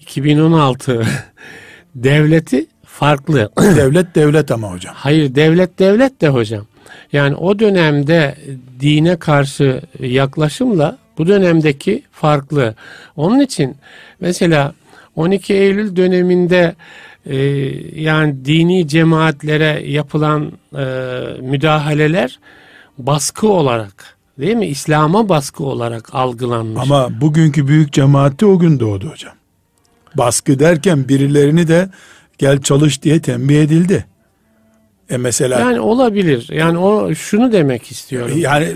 [0.00, 1.06] 2016
[1.94, 3.50] devleti farklı.
[3.58, 4.94] devlet devlet ama hocam.
[4.96, 6.66] Hayır devlet devlet de hocam.
[7.12, 8.34] Yani o dönemde
[8.80, 12.74] dine karşı yaklaşımla bu dönemdeki farklı.
[13.16, 13.76] Onun için
[14.20, 14.72] mesela
[15.16, 16.74] 12 Eylül döneminde
[17.26, 17.36] e,
[18.00, 20.84] yani dini cemaatlere yapılan e,
[21.40, 22.38] müdahaleler
[22.98, 24.66] baskı olarak değil mi?
[24.66, 26.82] İslam'a baskı olarak algılanmış.
[26.82, 29.34] Ama bugünkü büyük cemaati o gün doğdu hocam.
[30.14, 31.88] Baskı derken birilerini de
[32.38, 34.04] gel çalış diye tembih edildi.
[35.10, 36.48] E mesela yani olabilir.
[36.52, 38.38] Yani o şunu demek istiyorum.
[38.38, 38.68] Yani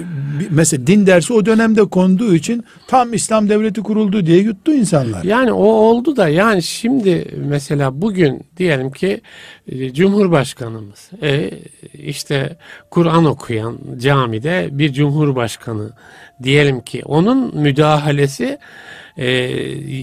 [0.51, 5.25] mesela din dersi o dönemde konduğu için tam İslam devleti kuruldu diye yuttu insanlar.
[5.25, 9.21] Yani o oldu da yani şimdi mesela bugün diyelim ki
[9.69, 11.51] e, Cumhurbaşkanımız e,
[11.95, 12.57] işte
[12.91, 15.91] Kur'an okuyan camide bir Cumhurbaşkanı
[16.43, 18.59] diyelim ki onun müdahalesi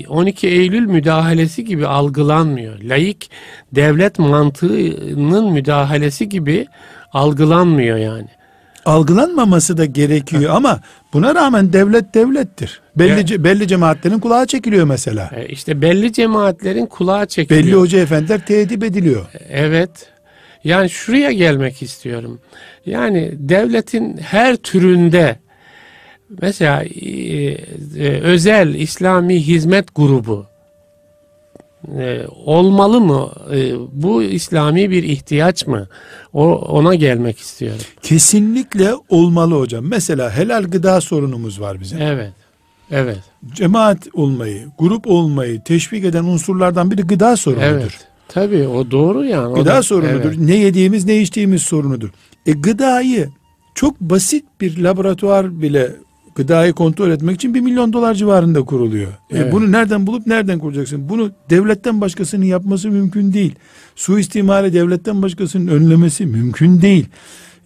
[0.07, 2.79] 12 Eylül müdahalesi gibi algılanmıyor.
[2.79, 3.29] Laik
[3.71, 6.67] devlet mantığının müdahalesi gibi
[7.13, 8.27] algılanmıyor yani.
[8.85, 10.79] Algılanmaması da gerekiyor ama
[11.13, 12.81] buna rağmen devlet devlettir.
[12.95, 13.29] Belli Evet.
[13.31, 15.31] ce- belli cemaatlerin kulağı çekiliyor mesela.
[15.35, 17.63] E, işte belli cemaatlerin kulağı çekiliyor.
[17.65, 19.25] Belli hoca efendiler teedip ediliyor.
[19.49, 19.89] Evet.
[20.63, 22.39] Yani şuraya gelmek istiyorum.
[22.85, 25.39] Yani devletin her türünde
[26.41, 27.09] mesela e,
[27.97, 30.45] e, özel İslami hizmet grubu
[31.97, 33.31] e, olmalı mı?
[33.53, 35.87] E, bu İslami bir ihtiyaç mı?
[36.33, 37.81] O, ona gelmek istiyorum.
[38.01, 39.85] Kesinlikle olmalı hocam.
[39.87, 42.01] Mesela helal gıda sorunumuz var bizim.
[42.01, 42.31] Evet.
[42.91, 43.17] Evet.
[43.53, 47.65] Cemaat olmayı, grup olmayı teşvik eden unsurlardan biri gıda sorunudur.
[47.65, 48.07] Evet.
[48.27, 49.53] Tabii o doğru yani.
[49.55, 50.29] Gıda o da, sorunudur.
[50.29, 50.37] Evet.
[50.37, 52.09] Ne yediğimiz, ne içtiğimiz sorunudur.
[52.45, 53.29] E gıdayı
[53.75, 55.91] çok basit bir laboratuvar bile
[56.35, 59.11] gıdayı kontrol etmek için bir milyon dolar civarında kuruluyor.
[59.11, 59.51] E Evet.
[59.53, 61.09] bunu nereden bulup nereden kuracaksın?
[61.09, 63.55] Bunu devletten başkasının yapması mümkün değil.
[63.95, 67.05] Suistimali devletten başkasının önlemesi mümkün değil.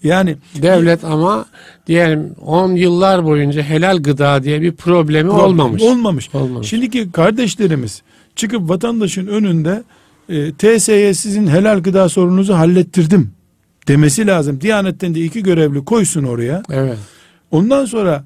[0.03, 1.45] Yani Devlet ama
[1.88, 5.82] diyelim 10 yıllar boyunca helal gıda diye bir problemi Problem- olmamış.
[5.82, 6.30] Olmamış.
[6.36, 6.67] Olmamış.
[6.67, 8.01] Şimdiki kardeşlerimiz
[8.36, 9.84] çıkıp vatandaşın önünde
[10.30, 13.32] e, TSE'ye sizin helal gıda sorununuzu hallettirdim
[13.88, 14.62] demesi lazım.
[14.62, 16.63] Diyanetten de iki görevli koysun oraya.
[16.69, 16.97] Evet.
[17.51, 18.23] Ondan sonra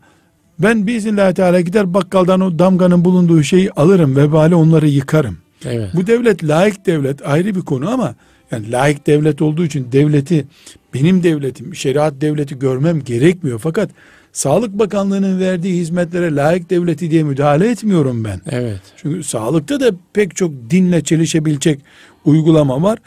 [0.60, 5.38] ben biiznillahü teala gider bakkaldan o damganın bulunduğu şeyi alırım vebali onları yıkarım.
[5.66, 5.90] Evet.
[5.94, 8.16] Bu devlet layık devlet ayrı bir konu ama
[8.52, 10.48] yani layık devlet olduğu için devleti
[10.94, 13.60] benim devletim şeriat devleti görmem gerekmiyor.
[13.60, 13.90] Fakat
[14.34, 18.42] Sağlık Bakanlığı'nın verdiği hizmetlere layık devleti diye müdahale etmiyorum ben.
[18.50, 18.82] Evet.
[18.98, 21.80] Çünkü sağlıkta da pek çok dinle çelişebilecek
[22.26, 23.00] uygulama var.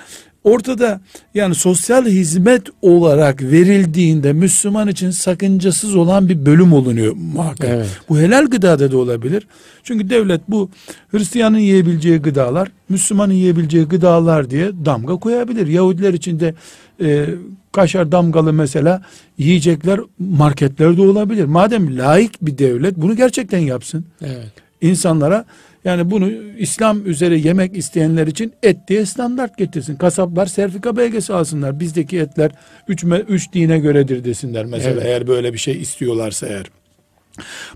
[0.44, 1.00] Ortada
[1.35, 7.70] yani sosyal hizmet olarak verildiğinde Müslüman için sakıncasız olan bir bölüm olunuyor muhakkak.
[7.70, 7.87] Evet.
[8.09, 9.46] Bu helal gıdada da olabilir.
[9.83, 10.70] Çünkü devlet bu
[11.11, 15.66] Hristiyanın yiyebileceği gıdalar, Müslümanın yiyebileceği gıdalar diye damga koyabilir.
[15.66, 16.54] Yahudiler için de
[17.00, 17.26] e,
[17.72, 19.02] kaşar damgalı mesela
[19.38, 21.44] yiyecekler marketlerde olabilir.
[21.44, 24.52] Madem layık bir devlet bunu gerçekten yapsın Evet.
[24.80, 25.44] insanlara
[25.84, 29.96] yani bunu İslam üzere yemek isteyenler için et diye standart getirsin.
[29.96, 31.80] Kasaplar serfika belgesi alsınlar.
[31.80, 32.50] Bizdeki etler
[32.88, 35.04] 3 üç dine göredir desinler mesela Evet.
[35.06, 36.66] eğer böyle bir şey istiyorlarsa eğer.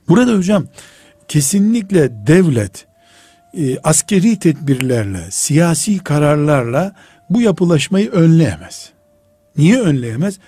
[0.08, 0.66] Burada hocam
[1.28, 2.86] kesinlikle devlet
[3.56, 6.94] e, askeri tedbirlerle, siyasi kararlarla
[7.30, 8.90] bu yapılaşmayı önleyemez.
[9.56, 10.38] Niye önleyemez?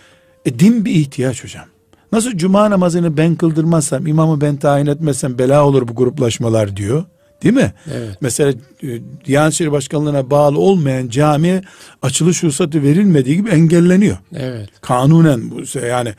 [0.44, 1.64] E, din bir ihtiyaç hocam.
[2.12, 7.04] Nasıl cuma namazını ben kıldırmazsam, imamı ben tayin etmezsem bela olur bu gruplaşmalar diyor.
[7.42, 7.72] Değil mi?
[7.94, 8.16] Evet.
[8.20, 8.86] Mesela e,
[9.26, 11.62] Diyanet İşleri Başkanlığı'na bağlı olmayan camiye
[12.02, 14.16] açılış ruhsatı verilmediği gibi engelleniyor.
[14.36, 14.68] Evet.
[14.80, 16.14] Kanunen bu yani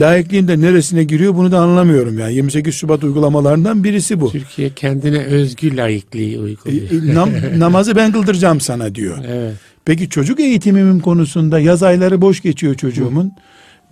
[0.00, 4.30] layıklığın da neresine giriyor bunu da anlamıyorum yani 28 Şubat uygulamalarından birisi bu.
[4.32, 6.90] Türkiye kendine özgü layıklığı E, uyguluyor.
[6.90, 9.18] e, nam- namazı ben kıldıracağım sana diyor.
[9.28, 9.54] Evet.
[9.84, 13.32] Peki çocuk eğitimimin konusunda yaz ayları boş geçiyor çocuğumun.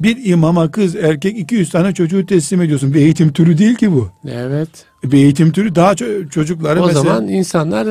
[0.00, 2.94] Bir imama kız erkek 200 tane çocuğu teslim ediyorsun.
[2.94, 4.10] Bir eğitim türü değil ki bu.
[4.28, 4.68] Evet.
[5.04, 7.88] Bir eğitim türü daha ço- çocukları O mesela zaman insanlar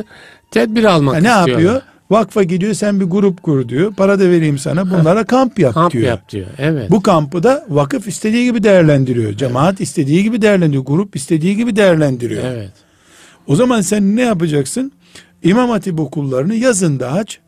[0.52, 1.50] tedbir almak Ha, ne istiyorlar.
[1.50, 1.82] yapıyor?
[2.10, 3.94] Vakfa gidiyor sen bir grup kur diyor.
[3.94, 6.04] Para da vereyim sana bunlara kamp yap Kamp diyor.
[6.08, 6.48] yap diyor.
[6.58, 6.92] Evet.
[6.92, 9.34] Bu kampı da vakıf istediği gibi değerlendiriyor.
[9.34, 10.86] Cemaat istediği gibi değerlendiriyor.
[10.86, 12.44] Grup istediği gibi değerlendiriyor.
[12.46, 12.70] Evet.
[13.48, 14.92] O zaman sen ne yapacaksın?
[15.44, 17.40] İmam Hatip okullarını yazında aç.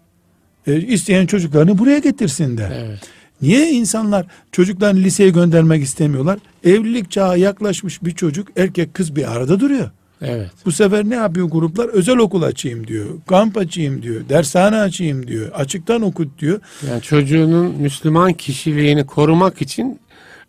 [0.67, 2.71] E, isteyen çocuklarını buraya getirsinler.
[2.85, 2.99] Evet.
[3.43, 6.39] Niye insanlar çocuklarını liseye göndermek istemiyorlar?
[6.63, 9.89] Evlilik çağı yaklaşmış bir çocuk erkek kız bir arada duruyor.
[10.21, 10.51] Evet.
[10.65, 11.87] Bu sefer ne yapıyor gruplar?
[11.87, 13.05] Özel okul açayım diyor.
[13.27, 14.21] Kamp açayım diyor.
[14.29, 15.51] Dershane açayım diyor.
[15.53, 16.59] Açıktan okut diyor.
[16.89, 19.99] Yani çocuğunun Müslüman kişiliğini korumak için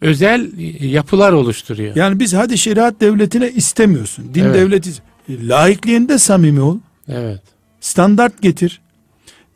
[0.01, 1.97] özel yapılar oluşturuyor.
[1.97, 4.35] Yani biz hadi şeriat devletine istemiyorsun.
[4.35, 4.55] Din Evet.
[4.55, 4.91] devleti.
[5.29, 6.79] E, Laikliğinde samimi ol.
[7.09, 7.41] Evet.
[7.81, 8.81] Standart getir.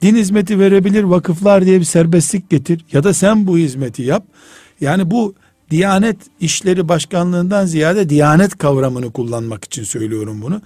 [0.02, 2.84] Din hizmeti verebilir vakıflar diye bir serbestlik getir.
[2.92, 4.24] Ya da sen bu hizmeti yap.
[4.80, 5.34] Yani bu
[5.70, 10.62] Diyanet İşleri Başkanlığından ziyade Diyanet kavramını kullanmak için söylüyorum bunu.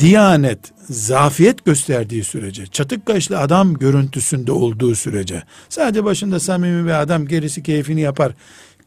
[0.00, 0.58] Diyanet
[0.90, 7.62] zafiyet gösterdiği sürece, çatık kaşlı adam görüntüsünde olduğu sürece, sadece başında samimi bir adam gerisi
[7.62, 8.32] keyfini yapar,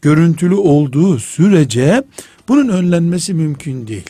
[0.02, 2.04] görüntülü olduğu sürece
[2.48, 4.10] bunun önlenmesi mümkün değil.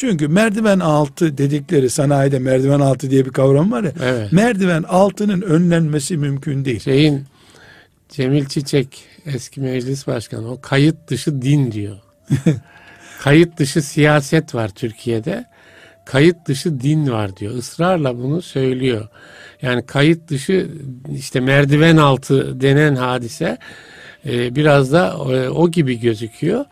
[0.00, 3.92] Çünkü merdiven altı dedikleri sanayide merdiven altı diye bir kavram var ya.
[4.02, 4.32] Evet.
[4.32, 6.80] Merdiven altının önlenmesi mümkün değil.
[6.80, 7.24] Şeyin
[8.08, 11.96] Cemil Çiçek eski meclis başkanı o kayıt dışı din diyor.
[13.20, 15.44] kayıt dışı siyaset var Türkiye'de.
[16.04, 17.54] Kayıt dışı din var diyor.
[17.54, 19.08] Israrla bunu söylüyor.
[19.62, 20.70] Yani kayıt dışı
[21.14, 23.58] işte merdiven altı denen hadise
[24.26, 26.64] e, biraz da e, o gibi gözüküyor.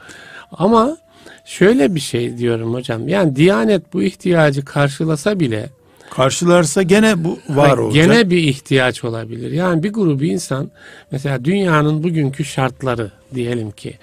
[0.52, 0.96] Ama
[1.48, 3.08] şöyle bir şey diyorum hocam.
[3.08, 5.68] Yani Diyanet bu ihtiyacı karşılasa bile
[6.10, 8.04] Karşılarsa gene bu var olacak.
[8.04, 9.50] Gene bir ihtiyaç olabilir.
[9.50, 10.70] Yani bir grubu insan
[11.10, 13.94] mesela dünyanın bugünkü şartları diyelim ki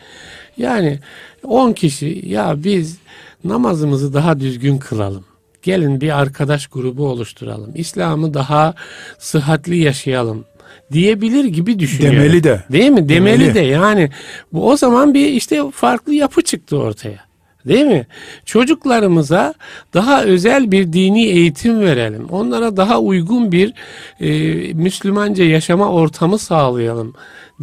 [0.58, 1.00] yani
[1.44, 2.98] 10 kişi ya biz
[3.44, 5.26] namazımızı daha düzgün kılalım.
[5.64, 7.72] Gelin bir arkadaş grubu oluşturalım.
[7.76, 8.74] İslam'ı daha
[9.20, 10.46] sıhhatli yaşayalım
[10.92, 12.20] diyebilir gibi düşünüyorum.
[12.20, 12.64] Demeli de.
[12.72, 13.10] Değil mi?
[13.10, 13.54] Demeli, Demeli.
[13.54, 14.10] de yani
[14.54, 17.26] bu o zaman bir işte farklı yapı çıktı ortaya.
[17.68, 18.08] Değil mi?
[18.46, 19.54] Çocuklarımıza
[19.94, 22.26] daha özel bir dini eğitim verelim.
[22.30, 23.74] Onlara daha uygun bir
[24.20, 24.30] e,
[24.74, 27.14] Müslümanca yaşama ortamı sağlayalım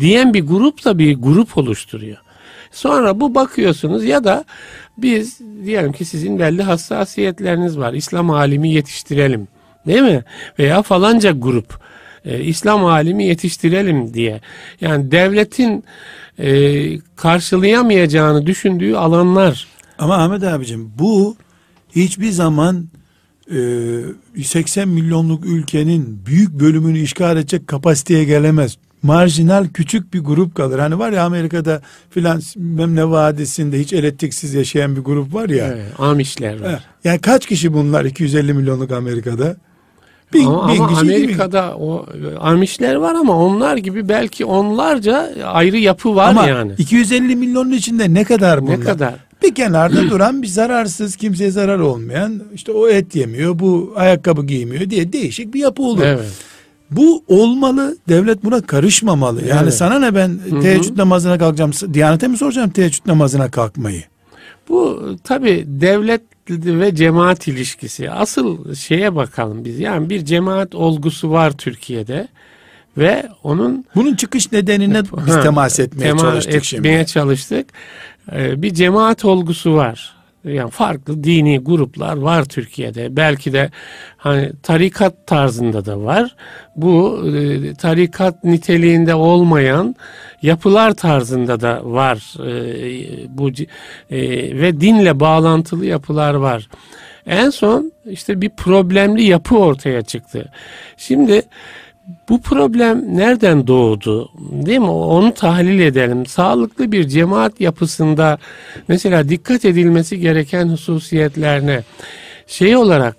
[0.01, 2.19] diyen bir grup da bir grup oluşturuyor.
[2.71, 4.45] Sonra bu bakıyorsunuz ya da
[4.99, 7.93] biz diyelim ki sizin belli hassasiyetleriniz var.
[7.93, 9.49] İslam alimi yetiştirelim.
[9.87, 10.25] Değil mi?
[10.59, 11.79] Veya falanca grup
[12.25, 14.41] e, İslam alimi yetiştirelim diye.
[14.81, 15.85] Yani devletin
[16.39, 19.72] e, karşılayamayacağını düşündüğü alanlar.
[20.03, 21.37] Ama Ahmet abicim bu
[21.97, 22.89] hiçbir zaman
[24.37, 28.77] e, 80 milyonluk ülkenin büyük bölümünü işgal edecek kapasiteye gelemez.
[29.03, 30.79] Marjinal küçük bir grup kalır.
[30.79, 32.41] Hani var ya Amerika'da filan
[32.95, 35.67] ne vadisinde hiç elektriksiz yaşayan bir grup var ya.
[35.67, 36.85] Evet, Amişler var.
[37.05, 39.57] Yani kaç kişi bunlar 250 milyonluk Amerika'da?
[40.35, 41.85] Bin, ama, bin ama Amerika'da bin.
[41.85, 42.07] o
[42.41, 46.73] Amişler var ama onlar gibi belki onlarca ayrı yapı var ama yani.
[46.79, 48.81] 250 milyonun içinde ne kadar bunlar?
[48.81, 49.15] Ne kadar?
[49.43, 54.91] Bir kenarda duran bir zararsız kimseye zarar olmayan işte o et yemiyor bu ayakkabı giymiyor
[54.91, 56.03] diye değişik bir yapı olur.
[56.05, 56.33] Evet.
[56.91, 57.97] Bu olmalı.
[58.09, 59.47] Devlet buna karışmamalı.
[59.47, 59.75] Yani evet.
[59.75, 60.61] sana ne ben Hı-hı.
[60.61, 61.73] teheccüd namazına kalkacağım.
[61.95, 64.03] Diyanete mi soracağım teheccüd namazına kalkmayı?
[64.69, 68.11] Bu tabi devlet ve cemaat ilişkisi.
[68.11, 69.79] Asıl şeye bakalım biz.
[69.79, 72.29] Yani bir cemaat olgusu var Türkiye'de
[72.99, 77.07] ve onun bunun çıkış nedenine biz temas etmeye temas çalıştık etmeye şimdi.
[77.07, 77.67] çalıştık.
[78.33, 83.17] Ee, bir cemaat olgusu var yani farklı dini gruplar var Türkiye'de.
[83.17, 83.71] Belki de
[84.17, 86.37] hani tarikat tarzında da var.
[86.77, 89.97] Bu e, tarikat niteliğinde olmayan
[90.43, 92.35] yapılar tarzında da var.
[92.47, 93.51] E, bu
[94.11, 94.21] e,
[94.61, 96.69] ve dinle bağlantılı yapılar var.
[97.27, 100.53] En son işte bir problemli yapı ortaya çıktı.
[100.97, 101.43] Şimdi
[102.29, 104.31] bu problem nereden doğdu?
[104.67, 104.91] Değil mi?
[104.91, 106.27] Onu tahlil edelim.
[106.27, 108.39] Sağlıklı bir cemaat yapısında
[108.89, 111.83] mesela dikkat edilmesi gereken hususiyetlerine
[112.47, 113.17] şey olarak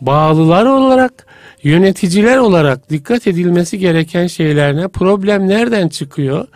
[0.00, 1.26] bağlılar olarak
[1.62, 6.46] yöneticiler olarak dikkat edilmesi gereken şeylerine problem nereden çıkıyor?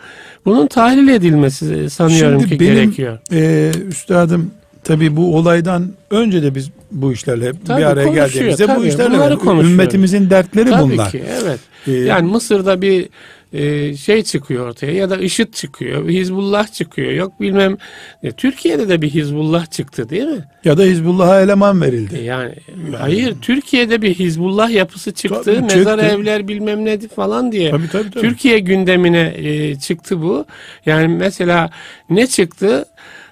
[0.45, 3.19] Bunun tahlil edilmesi sanıyorum Şimdi ki benim, gerekiyor.
[3.31, 4.51] E, üstadım
[4.83, 9.61] tabi bu olaydan önce de biz bu işlerle tabii bir araya geldiğimizde tabii, bu işlerle
[9.61, 11.11] ümmetimizin dertleri tabii bunlar.
[11.11, 11.59] Ki, evet.
[11.87, 13.09] Ee, yani Mısır'da bir
[13.53, 17.11] e, şey çıkıyor ortaya ya da IŞİD çıkıyor, Hizbullah çıkıyor.
[17.11, 17.77] Yok bilmem
[18.23, 20.45] e, Türkiye'de de bir Hizbullah çıktı değil mi?
[20.65, 22.15] Ya da Hizbullah'a eleman verildi.
[22.15, 25.41] E, yani, yani hayır Türkiye'de bir Hizbullah yapısı çıktı.
[25.45, 26.15] Tabii, mezar çıktı.
[26.15, 27.71] evler bilmem ne falan diye.
[27.71, 28.21] Tabii, tabii, tabii.
[28.21, 30.45] Türkiye gündemine e, çıktı bu.
[30.85, 31.69] Yani mesela
[32.09, 32.85] ne çıktı?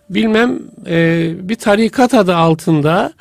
[0.09, 3.13] Bilmem e, bir tarikat adı altında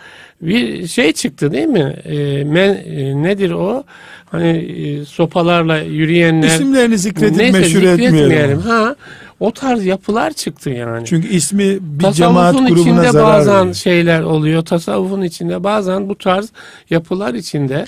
[0.42, 1.96] bir şey çıktı değil mi?
[2.04, 3.84] E, men, e, nedir o?
[4.30, 6.48] Hani e, sopalarla yürüyenler.
[6.48, 8.58] İsimlerini zikredip neyse, meşhur etmeyelim.
[8.58, 8.96] Ha,
[9.40, 11.06] o tarz yapılar çıktı yani.
[11.06, 13.74] Çünkü ismi bir Tasavvufun cemaat grubuna içinde zarar bazen veriyor.
[13.74, 14.64] şeyler oluyor.
[14.64, 16.52] Tasavvufun içinde bazen bu tarz
[16.90, 17.86] yapılar içinde.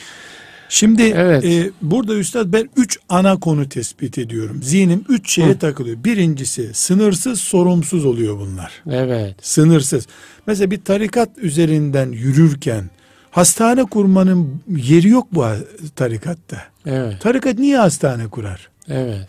[0.72, 1.44] Şimdi evet.
[1.44, 4.62] e, burada üstad ben üç ana konu tespit ediyorum.
[4.62, 5.58] Zihnim üç şeye Hı.
[5.58, 6.04] takılıyor.
[6.04, 8.82] Birincisi sınırsız sorumsuz oluyor bunlar.
[8.90, 9.36] Evet.
[9.42, 10.06] Sınırsız.
[10.46, 12.90] Mesela bir tarikat üzerinden yürürken
[13.30, 15.44] hastane kurmanın yeri yok bu
[15.96, 16.62] tarikatta.
[16.86, 17.20] Evet.
[17.20, 18.68] Tarikat niye hastane kurar?
[18.88, 19.28] Evet.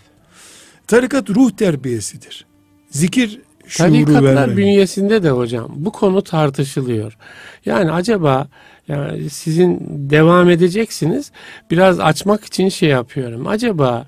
[0.88, 2.45] Tarikat ruh terbiyesidir.
[2.89, 4.58] Zikir şuuru Tarikatlar vermemek.
[4.58, 7.17] bünyesinde de hocam bu konu tartışılıyor.
[7.65, 8.47] Yani acaba
[8.91, 11.32] yani sizin devam edeceksiniz.
[11.71, 13.47] Biraz açmak için şey yapıyorum.
[13.47, 14.06] Acaba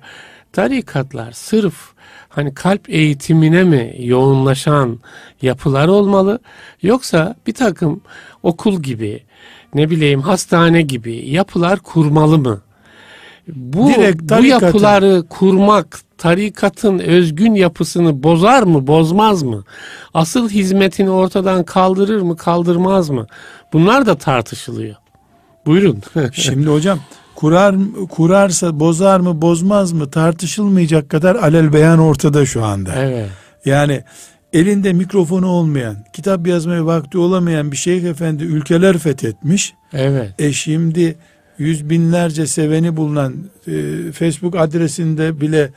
[0.52, 1.74] tarikatlar sırf
[2.28, 5.00] hani kalp eğitimine mi yoğunlaşan
[5.42, 6.38] yapılar olmalı
[6.82, 8.00] yoksa bir takım
[8.42, 9.22] okul gibi
[9.74, 12.62] ne bileyim hastane gibi yapılar kurmalı mı?
[13.48, 13.90] Bu,
[14.38, 19.64] bu yapıları kurmak tarikatın özgün yapısını bozar mı, bozmaz mı?
[20.14, 23.26] Asıl hizmetini ortadan kaldırır mı, kaldırmaz mı?
[23.72, 24.94] Bunlar da tartışılıyor.
[25.66, 26.02] Buyurun.
[26.32, 26.98] Şimdi hocam
[27.34, 27.74] kurar
[28.10, 32.94] kurarsa bozar mı, bozmaz mı tartışılmayacak kadar alel beyan ortada şu anda.
[32.96, 33.28] Evet.
[33.64, 34.02] Yani
[34.52, 39.74] elinde mikrofonu olmayan, kitap yazmaya vakti olamayan bir şeyh efendi ülkeler fethetmiş.
[39.92, 40.30] Evet.
[40.38, 41.16] E şimdi
[41.58, 43.34] yüz binlerce seveni bulunan
[43.66, 43.72] e,
[44.12, 45.72] Facebook adresinde bile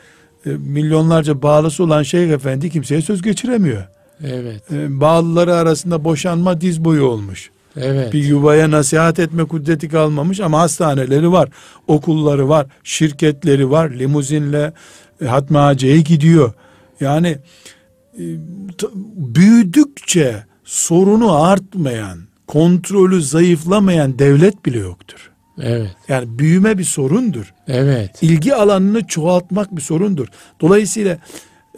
[0.46, 3.84] e, milyonlarca bağlısı olan şeyh efendi kimseye söz geçiremiyor.
[4.24, 4.72] Evet.
[4.72, 7.50] E, bağlıları arasında boşanma diz boyu olmuş.
[7.76, 8.14] Evet.
[8.14, 11.50] Bir yuvaya nasihat etme kudreti kalmamış ama hastaneleri var,
[11.88, 14.74] okulları var, şirketleri var, limuzinle
[15.22, 16.54] e, Hatmi Hacı'ya gidiyor.
[17.00, 17.38] Yani
[18.20, 18.24] e,
[19.16, 25.32] büyüdükçe sorunu artmayan, kontrolü zayıflamayan devlet bile yoktur.
[25.62, 25.90] Evet.
[26.08, 27.54] Yani büyüme bir sorundur.
[27.68, 28.24] Evet.
[28.24, 30.28] İlgi alanını çoğaltmak bir sorundur.
[30.62, 31.18] Dolayısıyla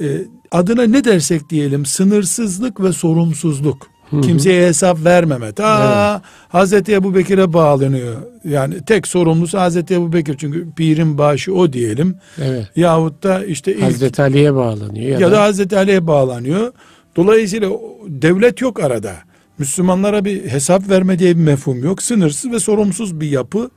[0.02, 0.06] e,
[0.52, 3.88] adına ne dersek diyelim sınırsızlık ve sorumsuzluk.
[4.22, 5.52] Kimseye hesap vermeme.
[5.52, 8.16] Ta Hazreti Ebu Bekir'e bağlanıyor.
[8.44, 10.36] Yani tek sorumlusu Hazreti Ebu Bekir.
[10.38, 12.16] Çünkü pirin başı o diyelim.
[12.42, 12.68] Evet.
[12.76, 15.20] Yahut da işte ilk, Hazreti Ali'ye bağlanıyor.
[15.20, 16.74] ya, da, Hazreti Ali'ye bağlanıyor.
[17.16, 17.70] Dolayısıyla
[18.08, 19.14] devlet yok arada.
[19.60, 22.02] Müslümanlara bir hesap verme diye bir mefhum yok.
[22.02, 23.70] Sınırsız ve sorumsuz bir yapı.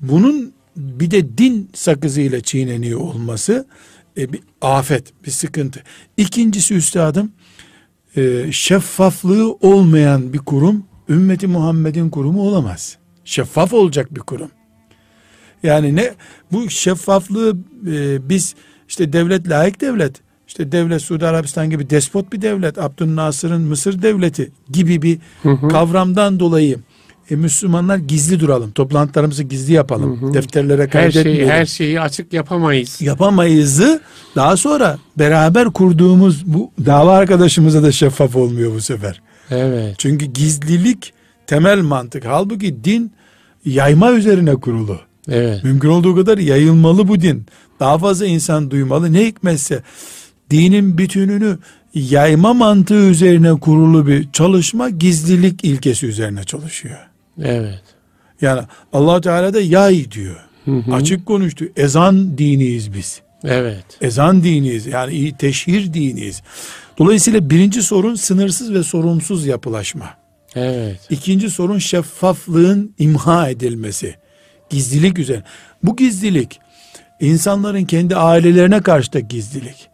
[0.00, 3.66] Bunun bir de din sakızıyla çiğneniyor olması
[4.18, 5.82] e, bir afet, bir sıkıntı.
[6.16, 7.32] İkincisi üstadım
[8.16, 12.98] e, şeffaflığı olmayan bir kurum ümmeti Muhammed'in kurumu olamaz.
[13.24, 14.50] Şeffaf olacak bir kurum.
[15.62, 16.14] Yani ne
[16.52, 17.56] bu şeffaflığı
[17.86, 18.54] e, biz
[18.88, 24.50] işte devlet layık devlet işte devlet Suudi Arabistan gibi despot bir devlet Abdülnasır'ın Mısır devleti
[24.70, 25.18] gibi bir
[25.68, 26.78] kavramdan dolayı
[27.30, 28.70] e, Müslümanlar gizli duralım.
[28.70, 30.34] Toplantılarımızı gizli yapalım.
[30.34, 31.34] Defterlere her kaydetmeyelim.
[31.34, 33.00] şeyi her şeyi açık yapamayız.
[33.00, 34.00] yapamayızı
[34.36, 39.22] daha sonra beraber kurduğumuz bu dava arkadaşımıza da şeffaf olmuyor bu sefer.
[39.50, 39.94] Evet.
[39.98, 41.12] Çünkü gizlilik
[41.46, 42.24] temel mantık.
[42.26, 43.12] Halbuki din
[43.64, 45.00] yayma üzerine kurulu.
[45.28, 45.64] Evet.
[45.64, 47.46] Mümkün olduğu kadar yayılmalı bu din.
[47.80, 49.12] Daha fazla insan duymalı.
[49.12, 49.82] Ne hikmetse
[50.50, 51.58] dinin bütününü
[51.94, 56.98] yayma mantığı üzerine kurulu bir çalışma gizlilik ilkesi üzerine çalışıyor.
[57.42, 57.82] Evet.
[58.40, 60.36] Yani allah Teala da yay diyor.
[60.92, 61.64] Açık konuştu.
[61.76, 63.20] Ezan diniyiz biz.
[63.44, 63.84] Evet.
[64.00, 64.86] Ezan diniyiz.
[64.86, 66.42] Yani teşhir diniyiz.
[66.98, 70.06] Dolayısıyla birinci sorun sınırsız ve sorumsuz yapılaşma.
[70.54, 71.00] Evet.
[71.10, 74.14] İkinci sorun şeffaflığın imha edilmesi.
[74.70, 75.44] Gizlilik üzerine.
[75.82, 76.60] Bu gizlilik
[77.20, 79.89] insanların kendi ailelerine karşı da gizlilik.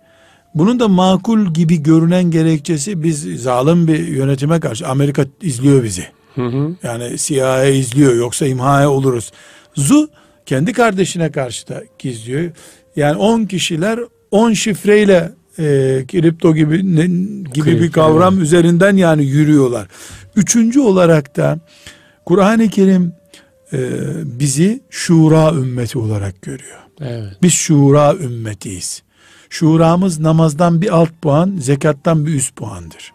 [0.58, 6.06] Bunun da makul gibi görünen gerekçesi biz zalim bir yönetime karşı Amerika izliyor bizi.
[6.34, 6.76] Hı hı.
[6.82, 9.32] Yani CIA izliyor yoksa imhaya oluruz.
[9.74, 10.08] Zu
[10.46, 12.50] kendi kardeşine karşı da gizliyor.
[12.96, 14.00] Yani 10 kişiler
[14.30, 15.64] 10 şifreyle e,
[16.08, 17.06] kripto gibi ne,
[17.54, 19.88] gibi bir Kripto, kavram üzerinden yani yürüyorlar.
[20.36, 21.58] Üçüncü olarak da
[22.24, 23.12] Kur'an-ı Kerim
[23.72, 23.78] e,
[24.24, 26.78] bizi şura ümmeti olarak görüyor.
[27.00, 27.32] Evet.
[27.42, 29.02] Biz şura ümmetiyiz.
[29.50, 33.12] Şuramız namazdan bir alt puan, zekattan bir üst puandır.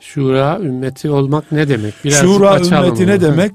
[0.00, 1.94] Şura ümmeti olmak ne demek?
[2.04, 3.52] Birazcık Şura ümmeti ne demek?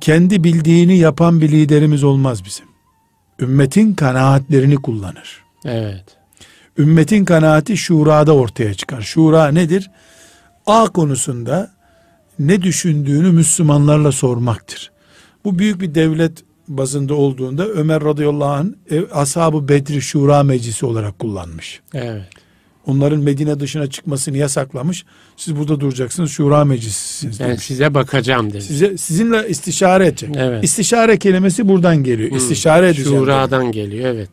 [0.00, 2.66] Kendi bildiğini yapan bir liderimiz olmaz bizim.
[3.40, 5.44] Ümmetin kanaatlerini kullanır.
[5.64, 6.04] Evet.
[6.78, 9.00] Ümmetin kanaati şurada ortaya çıkar.
[9.00, 9.90] Şura nedir?
[10.66, 11.70] A konusunda
[12.38, 14.92] ne düşündüğünü Müslümanlarla sormaktır.
[15.44, 21.18] Bu büyük bir devlet bazında olduğunda Ömer radıyallahu anh e, Ashab-ı Bedri Şura Meclisi olarak
[21.18, 21.80] kullanmış.
[21.94, 22.24] Evet.
[22.86, 25.04] Onların Medine dışına çıkmasını yasaklamış.
[25.36, 27.62] Siz burada duracaksınız Şura Meclisisiniz Ben demiş.
[27.62, 28.62] size bakacağım dedi.
[28.62, 30.30] Size, sizinle istişare edecek.
[30.36, 30.64] Evet.
[30.64, 32.30] İstişare kelimesi buradan geliyor.
[32.30, 32.36] Hı.
[32.36, 33.18] İstişare edeceğim.
[33.18, 34.14] Şura'dan geliyor.
[34.14, 34.30] Evet.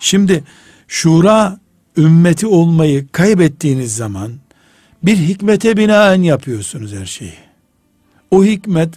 [0.00, 0.44] Şimdi
[0.88, 1.60] şura
[1.96, 4.32] ümmeti olmayı kaybettiğiniz zaman
[5.02, 7.34] bir hikmete binaen yapıyorsunuz her şeyi.
[8.30, 8.88] O hikmet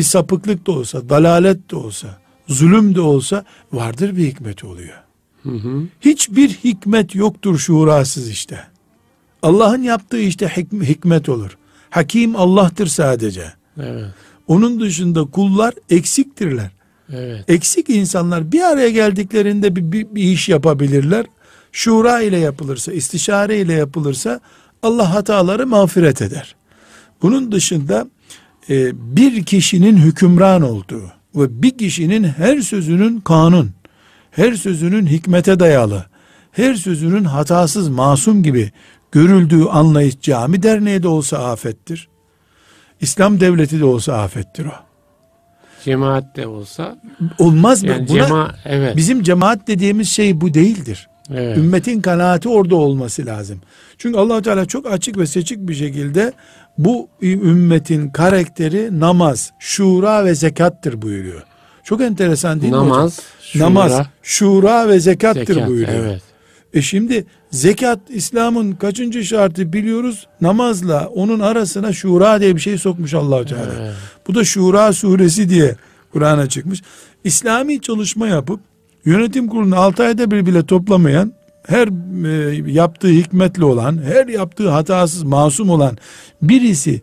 [0.00, 2.08] bir sapıklık da olsa, dalalet de olsa,
[2.48, 4.98] zulüm de olsa vardır bir hikmet oluyor.
[5.42, 5.82] Hı hı.
[6.00, 8.60] Hiçbir hikmet yoktur şurasız işte.
[9.42, 11.58] Allah'ın yaptığı işte hik- hikmet olur.
[11.90, 13.52] Hakim Allah'tır sadece.
[13.82, 14.04] Evet.
[14.46, 16.70] Onun dışında kullar eksiktirler.
[17.12, 17.44] Evet.
[17.48, 21.26] Eksik insanlar bir araya geldiklerinde bir, bir, bir iş yapabilirler.
[21.72, 24.40] Şura ile yapılırsa, istişare ile yapılırsa
[24.82, 26.54] Allah hataları mağfiret eder.
[27.22, 28.06] Bunun dışında
[28.94, 31.02] bir kişinin hükümran olduğu
[31.34, 33.70] ve bir kişinin her sözünün kanun,
[34.30, 36.04] her sözünün hikmete dayalı,
[36.52, 38.70] her sözünün hatasız, masum gibi
[39.12, 42.08] görüldüğü anlayış cami derneği de olsa afettir.
[43.00, 44.72] İslam devleti de olsa afettir o.
[45.84, 46.98] Cemaat de olsa
[47.38, 47.88] Olmaz mı?
[47.88, 48.96] yani Buna- cema evet.
[48.96, 51.08] Bizim cemaat dediğimiz şey bu değildir.
[51.34, 51.58] evet.
[51.58, 53.60] Ümmetin kanaati orada olması lazım.
[53.98, 56.32] Çünkü allah Teala çok açık ve seçik bir şekilde
[56.84, 61.42] bu ümmetin karakteri namaz, şura ve zekattır buyuruyor.
[61.84, 62.88] Çok enteresan değil mi hocam?
[62.90, 65.68] Namaz, şura, Namaz, şura ve zekattır zekat.
[65.68, 66.04] buyuruyor.
[66.04, 66.22] Evet.
[66.74, 70.26] E şimdi zekat İslam'ın kaçıncı şartı biliyoruz?
[70.40, 73.72] Namazla onun arasına şura diye bir şey sokmuş allah Teala.
[73.80, 73.92] Evet.
[74.28, 75.76] Bu da Şura suresi diye
[76.12, 76.82] Kur'an'a çıkmış.
[77.24, 78.60] İslami çalışma yapıp
[79.04, 81.32] yönetim kurulunu 6 ayda bir bile toplamayan
[81.70, 81.88] her
[82.26, 85.98] e, yaptığı hikmetli olan, her yaptığı hatasız, masum olan
[86.42, 87.00] birisi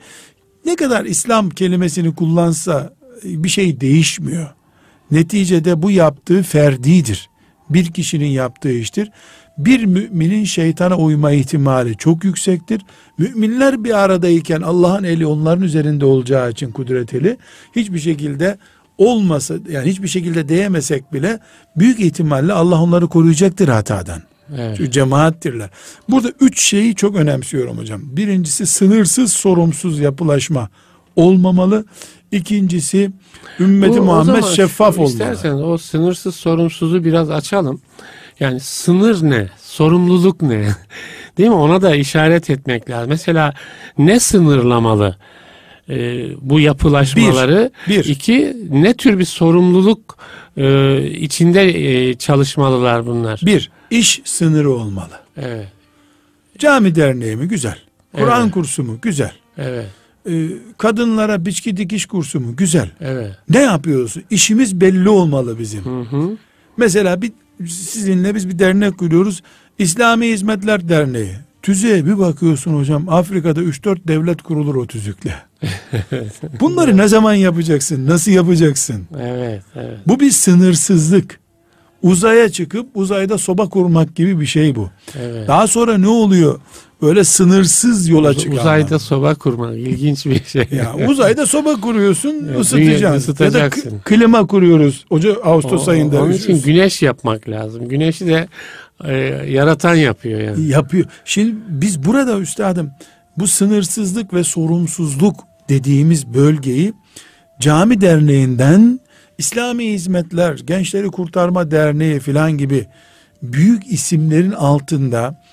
[0.65, 2.93] ne kadar İslam kelimesini kullansa
[3.26, 4.47] e, bir şey değişmiyor.
[5.11, 7.30] Neticede bu yaptığı ferdidir.
[7.70, 9.11] Bir kişinin yaptığı iştir.
[9.57, 12.82] Bir müminin şeytana uyma ihtimali çok yüksektir.
[13.18, 17.38] Müminler bir aradayken Allah'ın eli onların üzerinde olacağı için kudret eli
[17.76, 18.57] hiçbir şekilde
[18.97, 21.39] olmasa yani hiçbir şekilde değemesek bile
[21.76, 24.22] büyük ihtimalle Allah onları koruyacaktır hatadan.
[24.56, 24.78] Evet.
[24.78, 25.70] Çünkü cemaattirler.
[26.10, 28.02] Burada üç şeyi çok önemsiyorum hocam.
[28.04, 30.70] Birincisi sınırsız sorumsuz yapılaşma
[31.16, 31.86] olmamalı.
[32.32, 33.12] İkincisi
[33.60, 35.12] ümmeti Bu, Muhammed şeffaf olmalı.
[35.12, 37.82] İsterseniz o sınırsız sorumsuzu biraz açalım.
[38.39, 39.50] Yani sınır ne?
[39.62, 40.68] Sorumluluk ne?
[41.38, 41.56] Değil mi?
[41.56, 43.10] Ona da işaret etmek lazım.
[43.10, 43.54] Mesela
[43.98, 45.18] ne sınırlamalı?
[45.89, 47.72] Ee, bu yapılaşmaları.
[47.88, 48.06] Bir, bir.
[48.06, 50.18] İki, ne tür bir sorumluluk
[50.58, 53.41] e, içinde e, çalışmalılar bunlar?
[53.45, 55.20] Bir, iş sınırı olmalı.
[55.38, 55.68] Evet.
[56.58, 57.48] Cami derneği mi?
[57.48, 57.78] Güzel.
[58.14, 58.54] Kur'an evet.
[58.54, 58.98] kursu mu?
[59.02, 59.32] Güzel.
[59.58, 59.88] Evet.
[60.30, 62.56] Ee, kadınlara biçki dikiş kursu mu?
[62.56, 62.90] Güzel.
[63.02, 63.32] Evet.
[63.50, 64.16] Ne yapıyoruz?
[64.30, 65.86] İşimiz belli olmalı bizim.
[65.86, 66.38] Hı hı.
[66.78, 67.32] Mesela bir
[67.68, 69.44] sizinle biz bir dernek kuruyoruz.
[69.80, 71.36] İslami Hizmetler Derneği.
[71.62, 75.36] Tüzüğe bir bakıyorsun hocam Afrika'da 3-4 devlet kurulur o tüzükle.
[76.60, 78.08] Bunları ne zaman yapacaksın?
[78.08, 79.08] Nasıl yapacaksın?
[79.20, 80.00] Evet, evet.
[80.08, 81.40] Bu bir sınırsızlık.
[82.04, 84.89] Uzaya çıkıp uzayda soba kurmak gibi bir şey bu.
[85.22, 85.48] Evet.
[85.48, 86.60] Daha sonra ne oluyor?
[87.02, 88.58] Böyle sınırsız yola Uz, çıkan.
[88.58, 90.68] Uzayda soba kurmak ilginç bir şey.
[90.72, 92.60] Ya uzayda soba kuruyorsun, ya,
[93.16, 93.89] ısıtacaksın.
[93.89, 95.06] Ya da klima kuruyoruz.
[95.10, 96.22] Oca Ağustos o, ayında.
[96.24, 97.88] Onun için güneş yapmak lazım.
[97.88, 98.48] Güneşi de
[99.04, 99.14] e,
[99.50, 100.68] yaratan yapıyor yani.
[100.68, 101.06] Yapıyor.
[101.26, 102.91] Şimdi biz burada üstadım
[103.38, 105.36] bu sınırsızlık ve sorumsuzluk
[105.70, 106.93] dediğimiz bölgeyi
[107.60, 109.00] cami derneğinden
[109.38, 112.88] İslami Hizmetler, Gençleri Kurtarma Derneği filan gibi
[113.44, 115.44] büyük isimlerin altında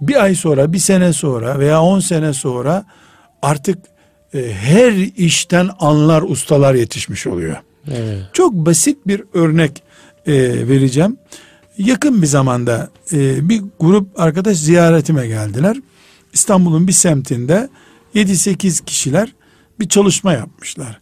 [0.00, 2.84] bir ay sonra, bir sene sonra veya on sene sonra
[3.42, 3.78] artık
[4.34, 7.56] e, her işten anlar ustalar yetişmiş oluyor.
[7.88, 8.22] Evet.
[8.32, 9.82] Çok basit bir örnek
[10.26, 10.32] e,
[10.68, 11.16] vereceğim.
[11.78, 15.76] Yakın bir zamanda e, bir grup arkadaş ziyaretime geldiler.
[16.32, 17.68] İstanbul'un bir semtinde
[18.14, 19.34] 7-8 kişiler
[19.80, 21.00] bir çalışma yapmışlar.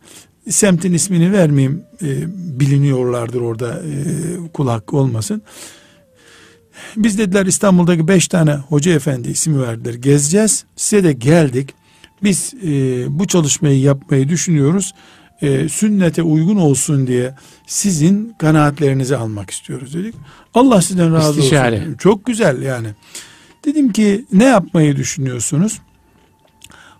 [0.51, 2.07] Semtin ismini vermeyeyim e,
[2.61, 4.03] biliniyorlardır orada e,
[4.53, 5.43] kul hakkı olmasın.
[6.97, 9.95] Biz dediler İstanbul'daki beş tane hoca efendi ismi verdiler.
[9.95, 10.65] Gezeceğiz.
[10.77, 11.75] Size de geldik.
[12.23, 12.69] Biz e,
[13.19, 14.95] bu çalışmayı yapmayı düşünüyoruz.
[15.43, 17.35] E, sünnete uygun olsun diye
[17.67, 20.15] sizin kanaatlerinizi almak istiyoruz dedik.
[20.55, 21.81] Allah sizden razı İstişare.
[21.81, 21.95] olsun.
[21.95, 22.89] Çok güzel yani.
[23.65, 25.81] Dedim ki ne yapmayı düşünüyorsunuz?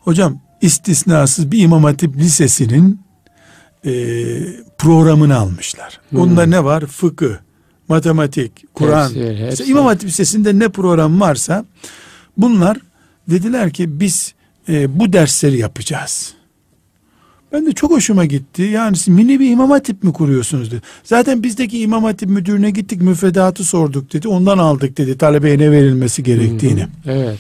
[0.01, 3.04] Hocam istisnasız bir İmam Hatip Lisesi'nin
[3.87, 3.93] e,
[4.79, 6.01] programını almışlar.
[6.11, 6.21] Hmm.
[6.21, 6.87] Onda ne var?
[6.87, 7.35] Fıkıh,
[7.89, 9.13] matematik, Kur'an.
[9.67, 11.65] İmam Hatip Lisesi'nde ne program varsa
[12.37, 12.79] bunlar
[13.29, 14.35] dediler ki biz
[14.69, 16.35] e, bu dersleri yapacağız.
[17.53, 18.63] Ben de çok hoşuma gitti.
[18.63, 20.83] Yani siz mini bir imam hatip mi kuruyorsunuz dedi.
[21.05, 24.29] Zaten bizdeki imam hatip müdürüne gittik müfredatı sorduk dedi.
[24.29, 26.81] Ondan aldık dedi talebeye ne verilmesi gerektiğini.
[26.81, 27.39] Hı hı, evet.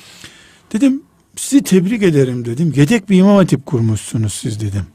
[0.72, 1.02] Dedim
[1.36, 2.72] sizi tebrik ederim dedim.
[2.76, 4.86] Yedek bir imam hatip kurmuşsunuz siz dedim.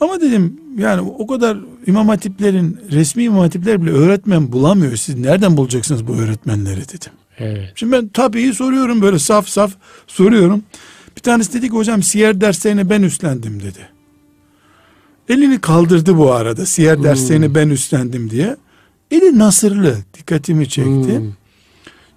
[0.00, 4.96] Ama dedim yani o kadar imam hatiplerin resmi imam hatipler bile öğretmen bulamıyor.
[4.96, 7.12] Siz nereden bulacaksınız bu öğretmenleri dedim.
[7.38, 7.72] Evet.
[7.74, 9.72] Şimdi ben tabii soruyorum böyle saf saf
[10.06, 10.62] soruyorum.
[11.16, 13.88] Bir tanesi dedi ki hocam siyer derslerini ben üstlendim dedi.
[15.28, 17.04] Elini kaldırdı bu arada siyer hmm.
[17.04, 18.56] derslerini ben üstlendim diye.
[19.10, 21.18] Eli nasırlı dikkatimi çekti.
[21.18, 21.32] Hmm.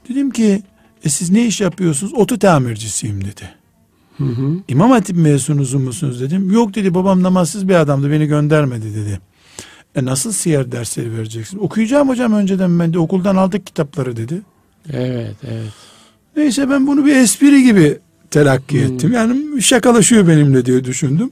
[0.10, 0.64] Dedim ki
[1.04, 2.14] e siz ne iş yapıyorsunuz?
[2.14, 3.63] Otu tamircisiyim dedi.
[4.18, 4.56] Hı hı.
[4.68, 6.52] İmam Hatip mezunuzu musunuz dedim.
[6.52, 9.20] Yok dedi babam namazsız bir adamdı beni göndermedi dedi.
[9.96, 11.58] E nasıl siyer dersleri vereceksin?
[11.58, 14.42] Okuyacağım hocam önceden ben de okuldan aldık kitapları dedi.
[14.94, 15.74] Evet evet.
[16.36, 18.00] Neyse ben bunu bir espri gibi
[18.32, 18.96] telakki hmm.
[18.96, 19.14] ettim.
[19.14, 21.32] Yani şakalaşıyor benimle diye düşündüm.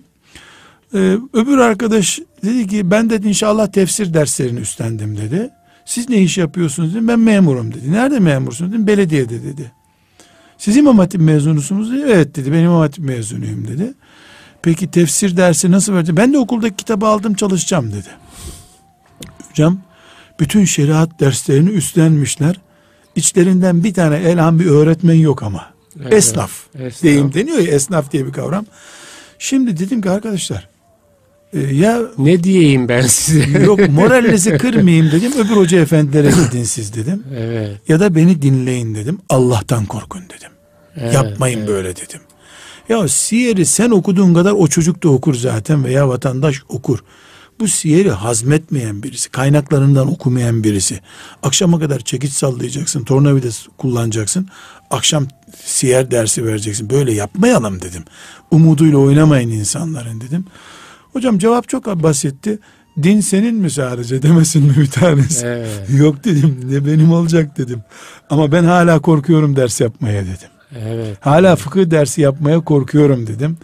[0.94, 5.50] Ee, öbür arkadaş dedi ki ben de inşallah tefsir derslerini üstlendim dedi.
[5.86, 7.08] Siz ne iş yapıyorsunuz dedim.
[7.08, 7.92] Ben memurum dedi.
[7.92, 8.88] Nerede memursunuz dedim.
[8.88, 9.72] Belediyede dedi.
[10.62, 12.06] Siz İmam Hatip mezunusunuz dedi.
[12.08, 12.52] Evet dedi.
[12.52, 13.94] Ben İmam Hatip mezunuyum dedi.
[14.62, 16.18] Peki tefsir dersi nasıl verdi?
[16.18, 18.08] Ben de okuldaki kitabı aldım çalışacağım dedi.
[19.50, 19.80] Hocam
[20.40, 22.56] bütün şeriat derslerini üstlenmişler.
[23.16, 25.74] İçlerinden bir tane elham bir öğretmen yok ama.
[26.02, 28.66] Evet, esnaf, esnaf deyim deniyor ya esnaf diye bir kavram.
[29.40, 30.70] Şimdi dedim ki arkadaşlar
[31.54, 33.60] e, ya ne diyeyim ben size?
[33.66, 35.32] Yok moralinizi kırmayayım dedim.
[35.38, 37.24] Öbür hoca efendilere gidin siz dedim.
[37.38, 37.78] Evet.
[37.88, 39.20] Ya da beni dinleyin dedim.
[39.30, 40.51] Allah'tan korkun dedim.
[40.96, 41.68] Evet, Yapmayın evet.
[41.68, 42.20] böyle dedim.
[42.90, 47.00] Ya siyeri sen okuduğun kadar o çocuk da okur zaten veya vatandaş okur.
[47.60, 51.00] Bu siyeri hazmetmeyen birisi, kaynaklarından okumayan birisi.
[51.44, 54.48] Akşama kadar çekiç sallayacaksın, tornavides kullanacaksın.
[54.92, 55.28] Akşam
[55.64, 56.90] siyer dersi vereceksin.
[56.90, 58.04] Böyle yapmayalım dedim.
[58.52, 60.46] Umuduyla oynamayın insanların dedim.
[61.14, 62.60] Hocam cevap çok basitti.
[63.04, 65.46] Din senin mi sadece demesin mi bir tanesi?
[65.46, 65.90] Evet.
[65.90, 67.82] Yok dedim ne benim olacak dedim.
[68.30, 70.50] Ama ben hala korkuyorum ders yapmaya dedim.
[70.80, 71.18] Evet.
[71.22, 73.58] Hala fıkıh dersi yapmaya korkuyorum dedim.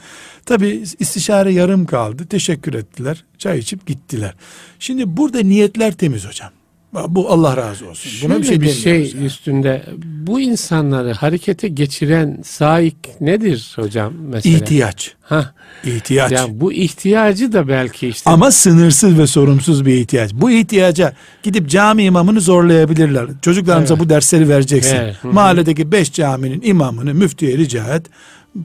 [0.46, 2.26] Tabi istişare yarım kaldı.
[2.26, 3.24] Teşekkür ettiler.
[3.38, 4.34] Çay içip gittiler.
[4.80, 6.50] Şimdi burada niyetler temiz hocam.
[6.94, 8.10] Bu Allah razı olsun.
[8.10, 9.26] Şöyle Buna bir şey, bir şey yani.
[9.26, 14.58] üstünde bu insanları harekete geçiren saik nedir hocam mesela?
[14.58, 15.14] İhtiyaç.
[15.22, 15.54] Ha.
[15.84, 16.32] İhtiyaç.
[16.32, 18.30] Yani bu ihtiyacı da belki işte.
[18.30, 20.34] Ama sınırsız ve sorumsuz bir ihtiyaç.
[20.34, 21.14] Bu ihtiyaca
[21.44, 23.28] gidip cami imamını zorlayabilirler.
[23.42, 24.06] Çocuklarımıza evet.
[24.06, 24.96] bu dersleri vereceksin.
[24.96, 25.24] Evet.
[25.24, 28.06] Mahalledeki beş caminin imamını müftüye rica et.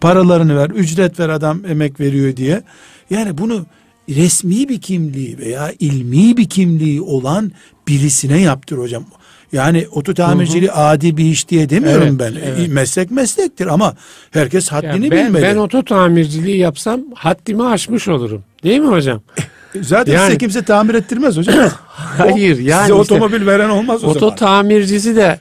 [0.01, 2.62] Paralarını ver, ücret ver adam emek veriyor diye.
[3.11, 3.66] Yani bunu
[4.09, 7.53] resmi bir kimliği veya ilmi bir kimliği olan
[7.89, 9.05] birisine yaptır hocam.
[9.53, 12.49] Yani oto tamirciliği adi bir iş diye demiyorum evet, ben.
[12.49, 12.68] Evet.
[12.68, 13.95] Meslek meslektir ama
[14.30, 15.43] herkes haddini ben, bilmeli.
[15.43, 18.43] Ben oto tamirciliği yapsam haddimi aşmış olurum.
[18.64, 19.20] Değil mi hocam?
[19.80, 21.55] Zaten yani, size kimse tamir ettirmez hocam.
[22.18, 24.33] Hayır yani size işte, otomobil veren olmaz o oto zaman.
[24.33, 25.41] Oto tamircisi de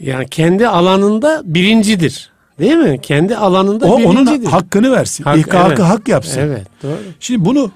[0.00, 2.30] yani kendi alanında birincidir.
[2.58, 3.00] Değil mi?
[3.02, 4.38] Kendi alanında o, birincidir.
[4.38, 5.24] Onun hakkını versin.
[5.24, 5.78] Hak, İlk evet.
[5.78, 6.40] hak yapsın.
[6.40, 6.98] Evet doğru.
[7.20, 7.70] Şimdi bunu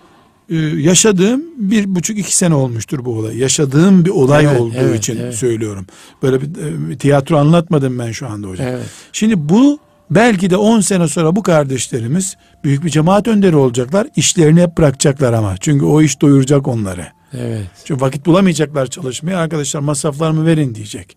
[0.50, 3.38] ee, yaşadığım bir buçuk iki sene olmuştur bu olay.
[3.38, 5.34] Yaşadığım bir olay evet, olduğu evet, için evet.
[5.34, 5.86] söylüyorum.
[6.22, 6.46] Böyle bir,
[6.92, 8.66] e, tiyatro anlatmadım ben şu anda hocam.
[8.66, 8.86] Evet.
[9.12, 9.78] Şimdi bu
[10.10, 14.06] belki de 10 sene sonra bu kardeşlerimiz büyük bir cemaat önderi olacaklar.
[14.16, 15.56] İşlerini hep bırakacaklar ama.
[15.60, 17.06] Çünkü o iş doyuracak onları.
[17.32, 17.66] Evet.
[17.84, 19.38] Çünkü vakit bulamayacaklar çalışmaya.
[19.38, 21.16] Arkadaşlar masraflarımı verin diyecek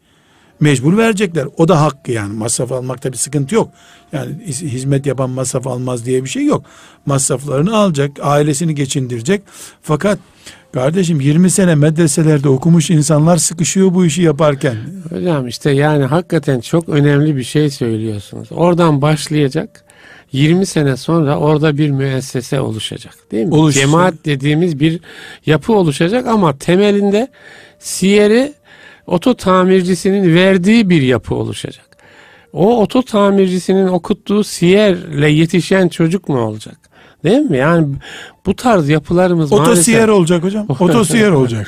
[0.60, 1.48] mecbur verecekler.
[1.58, 3.70] O da hakkı yani masraf almakta bir sıkıntı yok.
[4.14, 6.66] Yani hizmet yapan masraf almaz diye bir şey yok.
[7.06, 9.42] Masraflarını alacak, ailesini geçindirecek.
[9.82, 10.20] Fakat
[10.74, 14.76] kardeşim 20 sene medreselerde okumuş insanlar sıkışıyor bu işi yaparken.
[15.10, 18.48] Hocam işte yani hakikaten çok önemli bir şey söylüyorsunuz.
[18.52, 19.84] Oradan başlayacak.
[20.32, 23.54] 20 sene sonra orada bir müessese oluşacak değil mi?
[23.54, 23.86] Oluşacak.
[23.86, 25.00] Cemaat dediğimiz bir
[25.46, 27.28] yapı oluşacak ama temelinde
[27.80, 28.54] siyeri
[29.08, 31.98] oto tamircisinin verdiği bir yapı oluşacak.
[32.54, 36.78] O oto tamircisinin okuttuğu siyerle yetişen çocuk mu olacak?
[37.24, 37.58] Değil mi?
[37.58, 37.88] Yani
[38.46, 40.16] bu tarz yapılarımız Otosiyer maalesef...
[40.20, 40.66] olacak hocam.
[40.80, 41.68] Otosiyer olacak.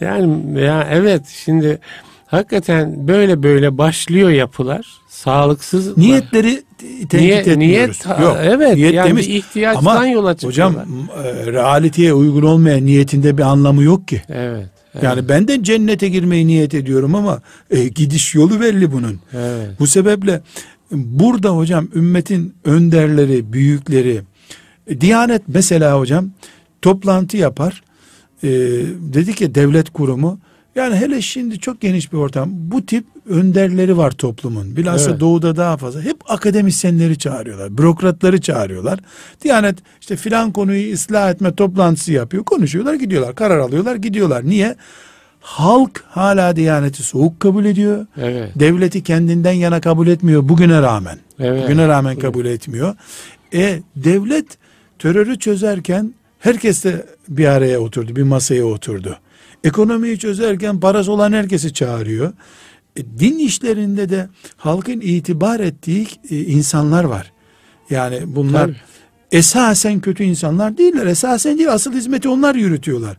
[0.00, 1.78] yani ya evet şimdi
[2.26, 4.86] hakikaten böyle böyle başlıyor yapılar.
[5.08, 5.96] Sağlıksız.
[5.96, 8.06] Niyetleri tenkit niyet, etmiyoruz.
[8.06, 9.28] Niyet, Yok, evet niyet yani demiş.
[9.28, 10.86] bir ihtiyaçtan Ama yola çıkıyorlar.
[10.86, 14.22] Hocam e, realiteye uygun olmayan niyetinde bir anlamı yok ki.
[14.28, 14.75] Evet.
[15.02, 19.20] Yani ben de cennete girmeyi niyet ediyorum ama e, gidiş yolu belli bunun.
[19.32, 19.70] Evet.
[19.80, 20.40] Bu sebeple
[20.92, 24.22] burada hocam ümmetin önderleri, büyükleri,
[24.86, 26.30] e, Diyanet mesela hocam
[26.82, 27.82] toplantı yapar.
[28.42, 28.48] E,
[28.98, 30.38] dedi ki devlet kurumu
[30.76, 32.48] yani hele şimdi çok geniş bir ortam.
[32.52, 34.76] Bu tip önderleri var toplumun.
[34.76, 35.20] Bilhassa evet.
[35.20, 36.02] doğuda daha fazla.
[36.02, 37.78] Hep akademisyenleri çağırıyorlar.
[37.78, 39.00] Bürokratları çağırıyorlar.
[39.42, 42.44] Diyanet işte filan konuyu ıslah etme toplantısı yapıyor.
[42.44, 43.34] Konuşuyorlar gidiyorlar.
[43.34, 44.44] Karar alıyorlar gidiyorlar.
[44.44, 44.76] Niye?
[45.40, 48.06] Halk hala Diyaneti soğuk kabul ediyor.
[48.16, 48.50] Evet.
[48.56, 51.18] Devleti kendinden yana kabul etmiyor bugüne rağmen.
[51.38, 51.64] Evet.
[51.64, 52.94] Bugüne rağmen kabul etmiyor.
[53.54, 54.46] E devlet
[54.98, 59.18] terörü çözerken herkes de bir araya oturdu, bir masaya oturdu.
[59.64, 62.32] Ekonomiyi çözerken parası olan herkesi çağırıyor.
[62.96, 67.32] E, din işlerinde de halkın itibar ettiği e, insanlar var.
[67.90, 68.76] Yani bunlar Tabii.
[69.32, 71.06] esasen kötü insanlar değiller.
[71.06, 73.16] Esasen değil asıl hizmeti onlar yürütüyorlar.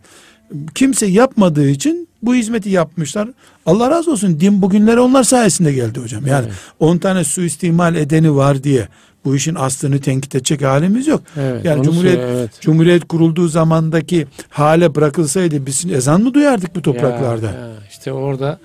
[0.76, 3.30] Kimse yapmadığı için bu hizmeti yapmışlar.
[3.66, 6.28] Allah razı olsun din bugünlere onlar sayesinde geldi hocam.
[6.28, 6.48] Yani
[6.80, 7.02] 10 evet.
[7.02, 8.88] tane suistimal edeni var diye
[9.28, 11.22] bu işin aslını tenkit edecek halimiz yok.
[11.40, 12.62] Evet, yani Cumhuriyet evet.
[12.62, 17.46] Cumhuriyet kurulduğu zamandaki hale bırakılsaydı biz ezan mı duyardık bu topraklarda?
[17.46, 18.60] Ya, ya, işte orada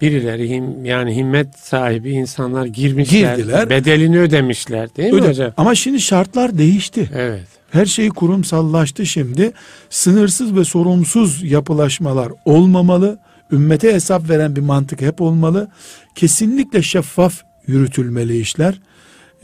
[0.00, 3.36] birileri him, yani himmet sahibi insanlar girmişler.
[3.36, 3.70] Girdiler.
[3.70, 5.20] Bedelini ödemişler değil Öde.
[5.20, 5.52] mi hocam?
[5.56, 7.10] Ama şimdi şartlar değişti.
[7.14, 7.46] Evet.
[7.70, 9.52] Her şey kurumsallaştı şimdi.
[9.90, 13.18] Sınırsız ve sorumsuz yapılaşmalar olmamalı.
[13.52, 15.68] Ümmete hesap veren bir mantık hep olmalı.
[16.14, 18.80] Kesinlikle şeffaf yürütülmeli işler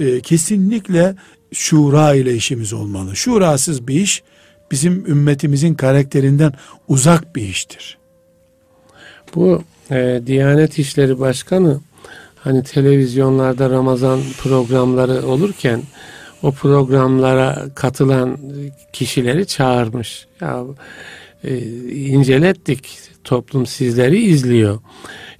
[0.00, 1.14] e, kesinlikle
[1.52, 3.16] şura ile işimiz olmalı.
[3.16, 4.22] Şurasız bir iş
[4.70, 6.52] bizim ümmetimizin karakterinden
[6.88, 7.98] uzak bir iştir.
[9.34, 11.80] Bu e, Diyanet İşleri Başkanı
[12.36, 15.82] hani televizyonlarda Ramazan programları olurken
[16.42, 18.38] o programlara katılan
[18.92, 20.26] kişileri çağırmış.
[20.40, 20.64] Ya
[21.44, 21.58] e,
[21.90, 22.98] incelettik.
[23.24, 24.80] Toplum sizleri izliyor.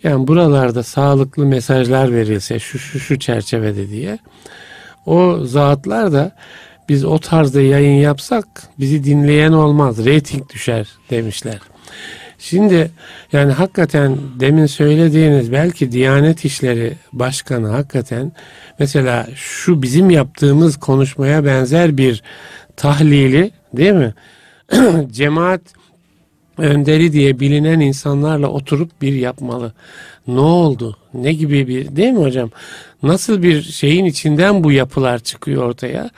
[0.02, 4.18] Yani buralarda sağlıklı mesajlar verilse şu şu şu çerçevede diye
[5.06, 6.32] o zatlar da
[6.88, 8.46] biz o tarzda yayın yapsak
[8.78, 10.06] bizi dinleyen olmaz.
[10.06, 11.58] Rating düşer demişler.
[12.38, 12.90] Şimdi
[13.32, 18.32] yani hakikaten demin söylediğiniz belki Diyanet İşleri Başkanı hakikaten
[18.78, 22.22] mesela şu bizim yaptığımız konuşmaya benzer bir
[22.76, 24.14] tahlili değil mi?
[25.10, 25.60] Cemaat
[26.58, 29.72] önderi diye bilinen insanlarla oturup bir yapmalı.
[30.28, 30.96] Ne oldu?
[31.14, 32.50] Ne gibi bir değil mi hocam?
[33.02, 36.10] Nasıl bir şeyin içinden bu yapılar çıkıyor ortaya?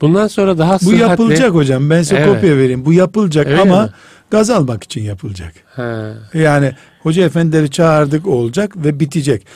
[0.00, 1.90] Bundan sonra daha Bu yapılacak hocam.
[1.90, 2.28] Ben size Evet.
[2.28, 2.84] kopya vereyim.
[2.84, 3.90] Bu yapılacak Öyle ama mi?
[4.30, 5.52] gaz almak için yapılacak.
[5.76, 6.72] Ha, Yani
[7.02, 9.46] hoca efendileri çağırdık olacak ve bitecek.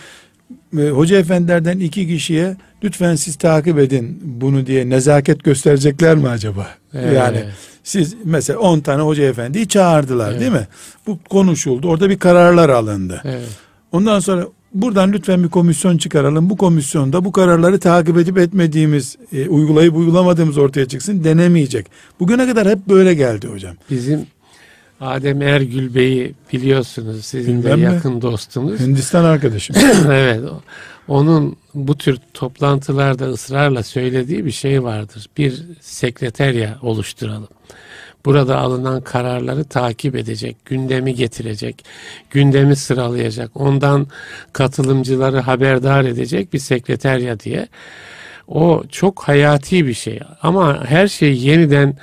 [0.78, 6.66] Ee, Hoca efendilerden iki kişiye lütfen siz takip edin bunu diye nezaket gösterecekler mi acaba?
[6.94, 7.12] Evet.
[7.16, 7.44] Yani
[7.82, 10.40] siz mesela 10 tane hoca efendiyi çağırdılar Evet.
[10.40, 10.66] değil mi?
[11.06, 11.88] Bu konuşuldu.
[11.88, 13.20] Orada bir kararlar alındı.
[13.24, 13.48] evet.
[13.92, 16.50] Ondan sonra buradan lütfen bir komisyon çıkaralım.
[16.50, 21.86] Bu komisyonda bu kararları takip edip etmediğimiz, e, uygulayıp uygulamadığımız ortaya çıksın denemeyecek.
[22.20, 23.74] Bugüne kadar hep böyle geldi hocam.
[23.90, 24.26] Bizim
[25.00, 27.24] Adem Ergül Bey'i biliyorsunuz.
[27.24, 27.84] Sizin de Bilmem mi?
[27.94, 28.80] yakın dostunuz.
[28.80, 29.76] Hindistan arkadaşım.
[30.06, 30.40] evet.
[31.08, 35.26] Onun bu tür toplantılarda ısrarla söylediği bir şey vardır.
[35.38, 37.48] Bir sekreterya oluşturalım.
[38.24, 41.84] Burada alınan kararları takip edecek, gündemi getirecek,
[42.30, 44.06] gündemi sıralayacak, ondan
[44.52, 47.68] katılımcıları haberdar edecek bir sekreterya diye.
[48.48, 50.20] O çok hayati bir şey.
[50.42, 51.96] Ama her şey yeniden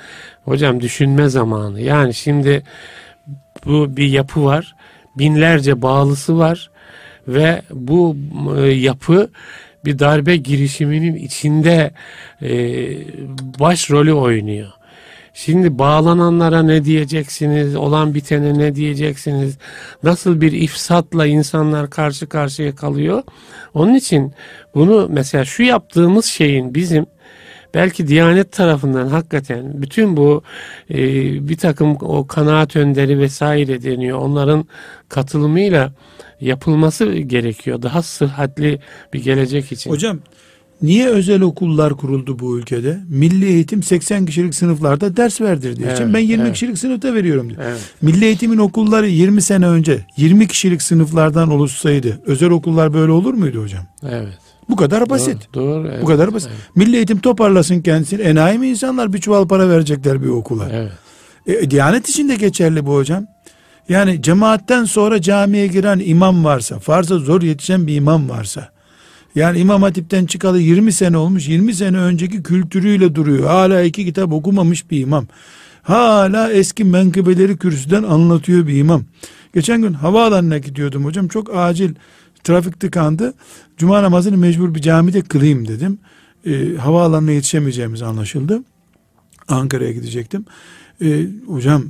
[0.44, 1.80] hocam düşünme zamanı.
[1.80, 2.62] Yani şimdi
[3.66, 4.74] bu bir yapı var.
[5.18, 6.70] Binlerce bağlısı var
[7.28, 8.16] ve bu
[8.56, 9.30] e, yapı
[9.84, 11.90] bir darbe girişiminin içinde
[12.42, 12.50] e,
[13.60, 14.72] başrolü oynuyor.
[15.34, 17.76] Şimdi bağlananlara ne diyeceksiniz?
[17.76, 19.58] Olan bitene ne diyeceksiniz?
[20.02, 23.22] Nasıl bir ifsatla insanlar karşı karşıya kalıyor?
[23.74, 24.32] Onun için
[24.74, 27.06] bunu mesela şu yaptığımız şeyin bizim
[27.74, 30.42] belki Diyanet tarafından hakikaten bütün bu
[30.90, 30.98] e,
[31.48, 34.18] bir takım o kanaat önderi vesaire deniyor.
[34.18, 34.66] Onların
[35.08, 35.92] katılımıyla
[36.40, 37.82] yapılması gerekiyor.
[37.82, 38.78] Daha sıhhatli
[39.12, 39.90] bir gelecek için.
[39.90, 40.18] Hocam
[40.82, 42.98] niye özel okullar kuruldu bu ülkede?
[43.08, 46.52] Milli eğitim 80 kişilik sınıflarda ders verdirdiği için Evet, ben 20 evet.
[46.52, 47.60] kişilik sınıfta veriyorum diyor.
[47.64, 47.80] Evet.
[48.02, 53.62] Milli eğitimin okulları 20 sene önce 20 kişilik sınıflardan oluşsaydı özel okullar böyle olur muydu
[53.62, 53.82] hocam?
[54.08, 54.38] Evet.
[54.68, 55.48] Bu kadar basit.
[55.54, 55.64] Doğru.
[55.64, 56.50] doğru, evet, Bu kadar basit.
[56.52, 56.76] Evet.
[56.76, 58.22] Milli eğitim toparlasın kendisini.
[58.22, 60.68] Enayi mi insanlar bir çuval para verecekler bir okula?
[60.72, 60.92] evet.
[61.46, 63.26] E, Diyanet için de geçerli bu hocam.
[63.88, 68.68] Yani cemaatten sonra camiye giren imam varsa, farza zor yetişen bir imam varsa,
[69.34, 73.46] yani İmam Hatip'ten çıkalı 20 sene olmuş, 20 sene önceki kültürüyle duruyor.
[73.46, 75.26] Hala iki kitap okumamış bir imam.
[75.82, 79.04] Hala eski menkıbeleri kürsüden anlatıyor bir imam.
[79.54, 81.28] Geçen gün havaalanına gidiyordum hocam.
[81.28, 81.94] Çok acil
[82.44, 83.34] trafik tıkandı.
[83.76, 85.98] Cuma namazını mecbur bir camide kılayım dedim.
[86.46, 88.62] E, havaalanına yetişemeyeceğimiz anlaşıldı.
[89.48, 90.44] Ankara'ya gidecektim.
[91.02, 91.84] E, hocam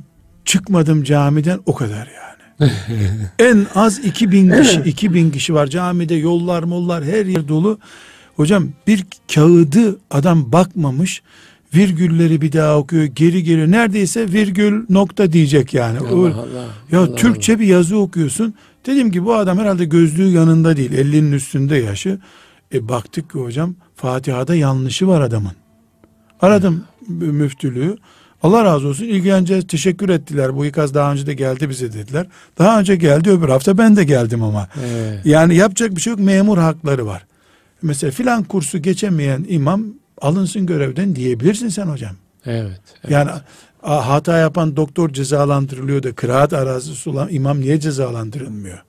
[0.45, 2.32] çıkmadım camiden o kadar yani.
[3.39, 7.79] en az 2000 kişi 2000 kişi var camide yollar mollar her yer dolu.
[8.37, 11.23] Hocam bir kağıdı adam bakmamış
[11.75, 15.99] virgülleri bir daha okuyor geri geri neredeyse virgül nokta diyecek yani.
[15.99, 16.67] Allah Allah.
[16.93, 18.55] ya Allah Türkçe bir yazı okuyorsun.
[18.87, 22.19] Dedim ki bu adam herhalde gözlüğü yanında değil 50'nin üstünde yaşı.
[22.75, 25.53] E baktık ki hocam Fatiha'da yanlışı var adamın.
[26.41, 27.97] Aradım müftülüğü.
[28.43, 30.57] Allah razı olsun ilgileneceğiz teşekkür ettiler.
[30.57, 32.27] Bu ikaz daha önce de geldi bize dediler.
[32.59, 34.69] Daha önce geldi öbür hafta ben de geldim ama.
[34.87, 35.21] Evet.
[35.27, 37.27] Yani yapacak bir şey yok memur hakları var.
[37.83, 39.85] Mesela filan kursu geçemeyen imam
[40.21, 42.13] alınsın görevden diyebilirsin sen hocam.
[42.47, 42.81] Evet.
[43.05, 43.11] evet.
[43.13, 43.31] Yani
[43.83, 48.83] a- hata yapan doktor cezalandırılıyor da kıraat arazisi olan imam niye cezalandırılmıyor?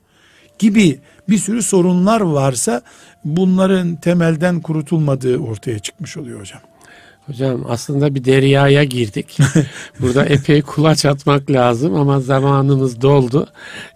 [0.58, 2.82] Gibi bir sürü sorunlar varsa
[3.24, 6.60] bunların temelden kurutulmadığı ortaya çıkmış oluyor hocam.
[7.26, 9.38] Hocam aslında bir deryaya girdik.
[10.00, 13.46] Burada epey kulaç atmak lazım ama zamanımız doldu.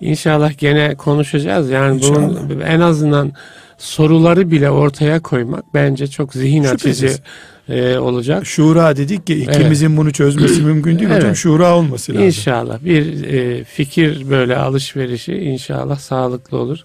[0.01, 1.71] İnşallah gene konuşacağız.
[1.71, 2.69] Yani bunun İnşallah.
[2.71, 3.33] en azından
[3.79, 7.05] soruları bile ortaya koymak bence çok zihin Şüphesiz.
[7.05, 7.23] açıcı
[7.69, 8.47] e, olacak.
[8.47, 11.27] Şura dedik ki ikimizin bunu çözmesi mümkün değil hocam.
[11.27, 11.37] Evet.
[11.37, 12.27] Şura olması lazım.
[12.27, 16.79] İnşallah bir e, fikir böyle alışverişi inşallah sağlıklı olur.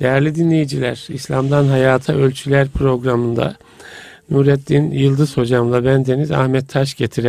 [0.00, 3.56] Değerli dinleyiciler, İslam'dan Hayata Ölçüler programında
[4.30, 7.26] Nurettin Yıldız hocamla bendeniz Ahmet Taş getiren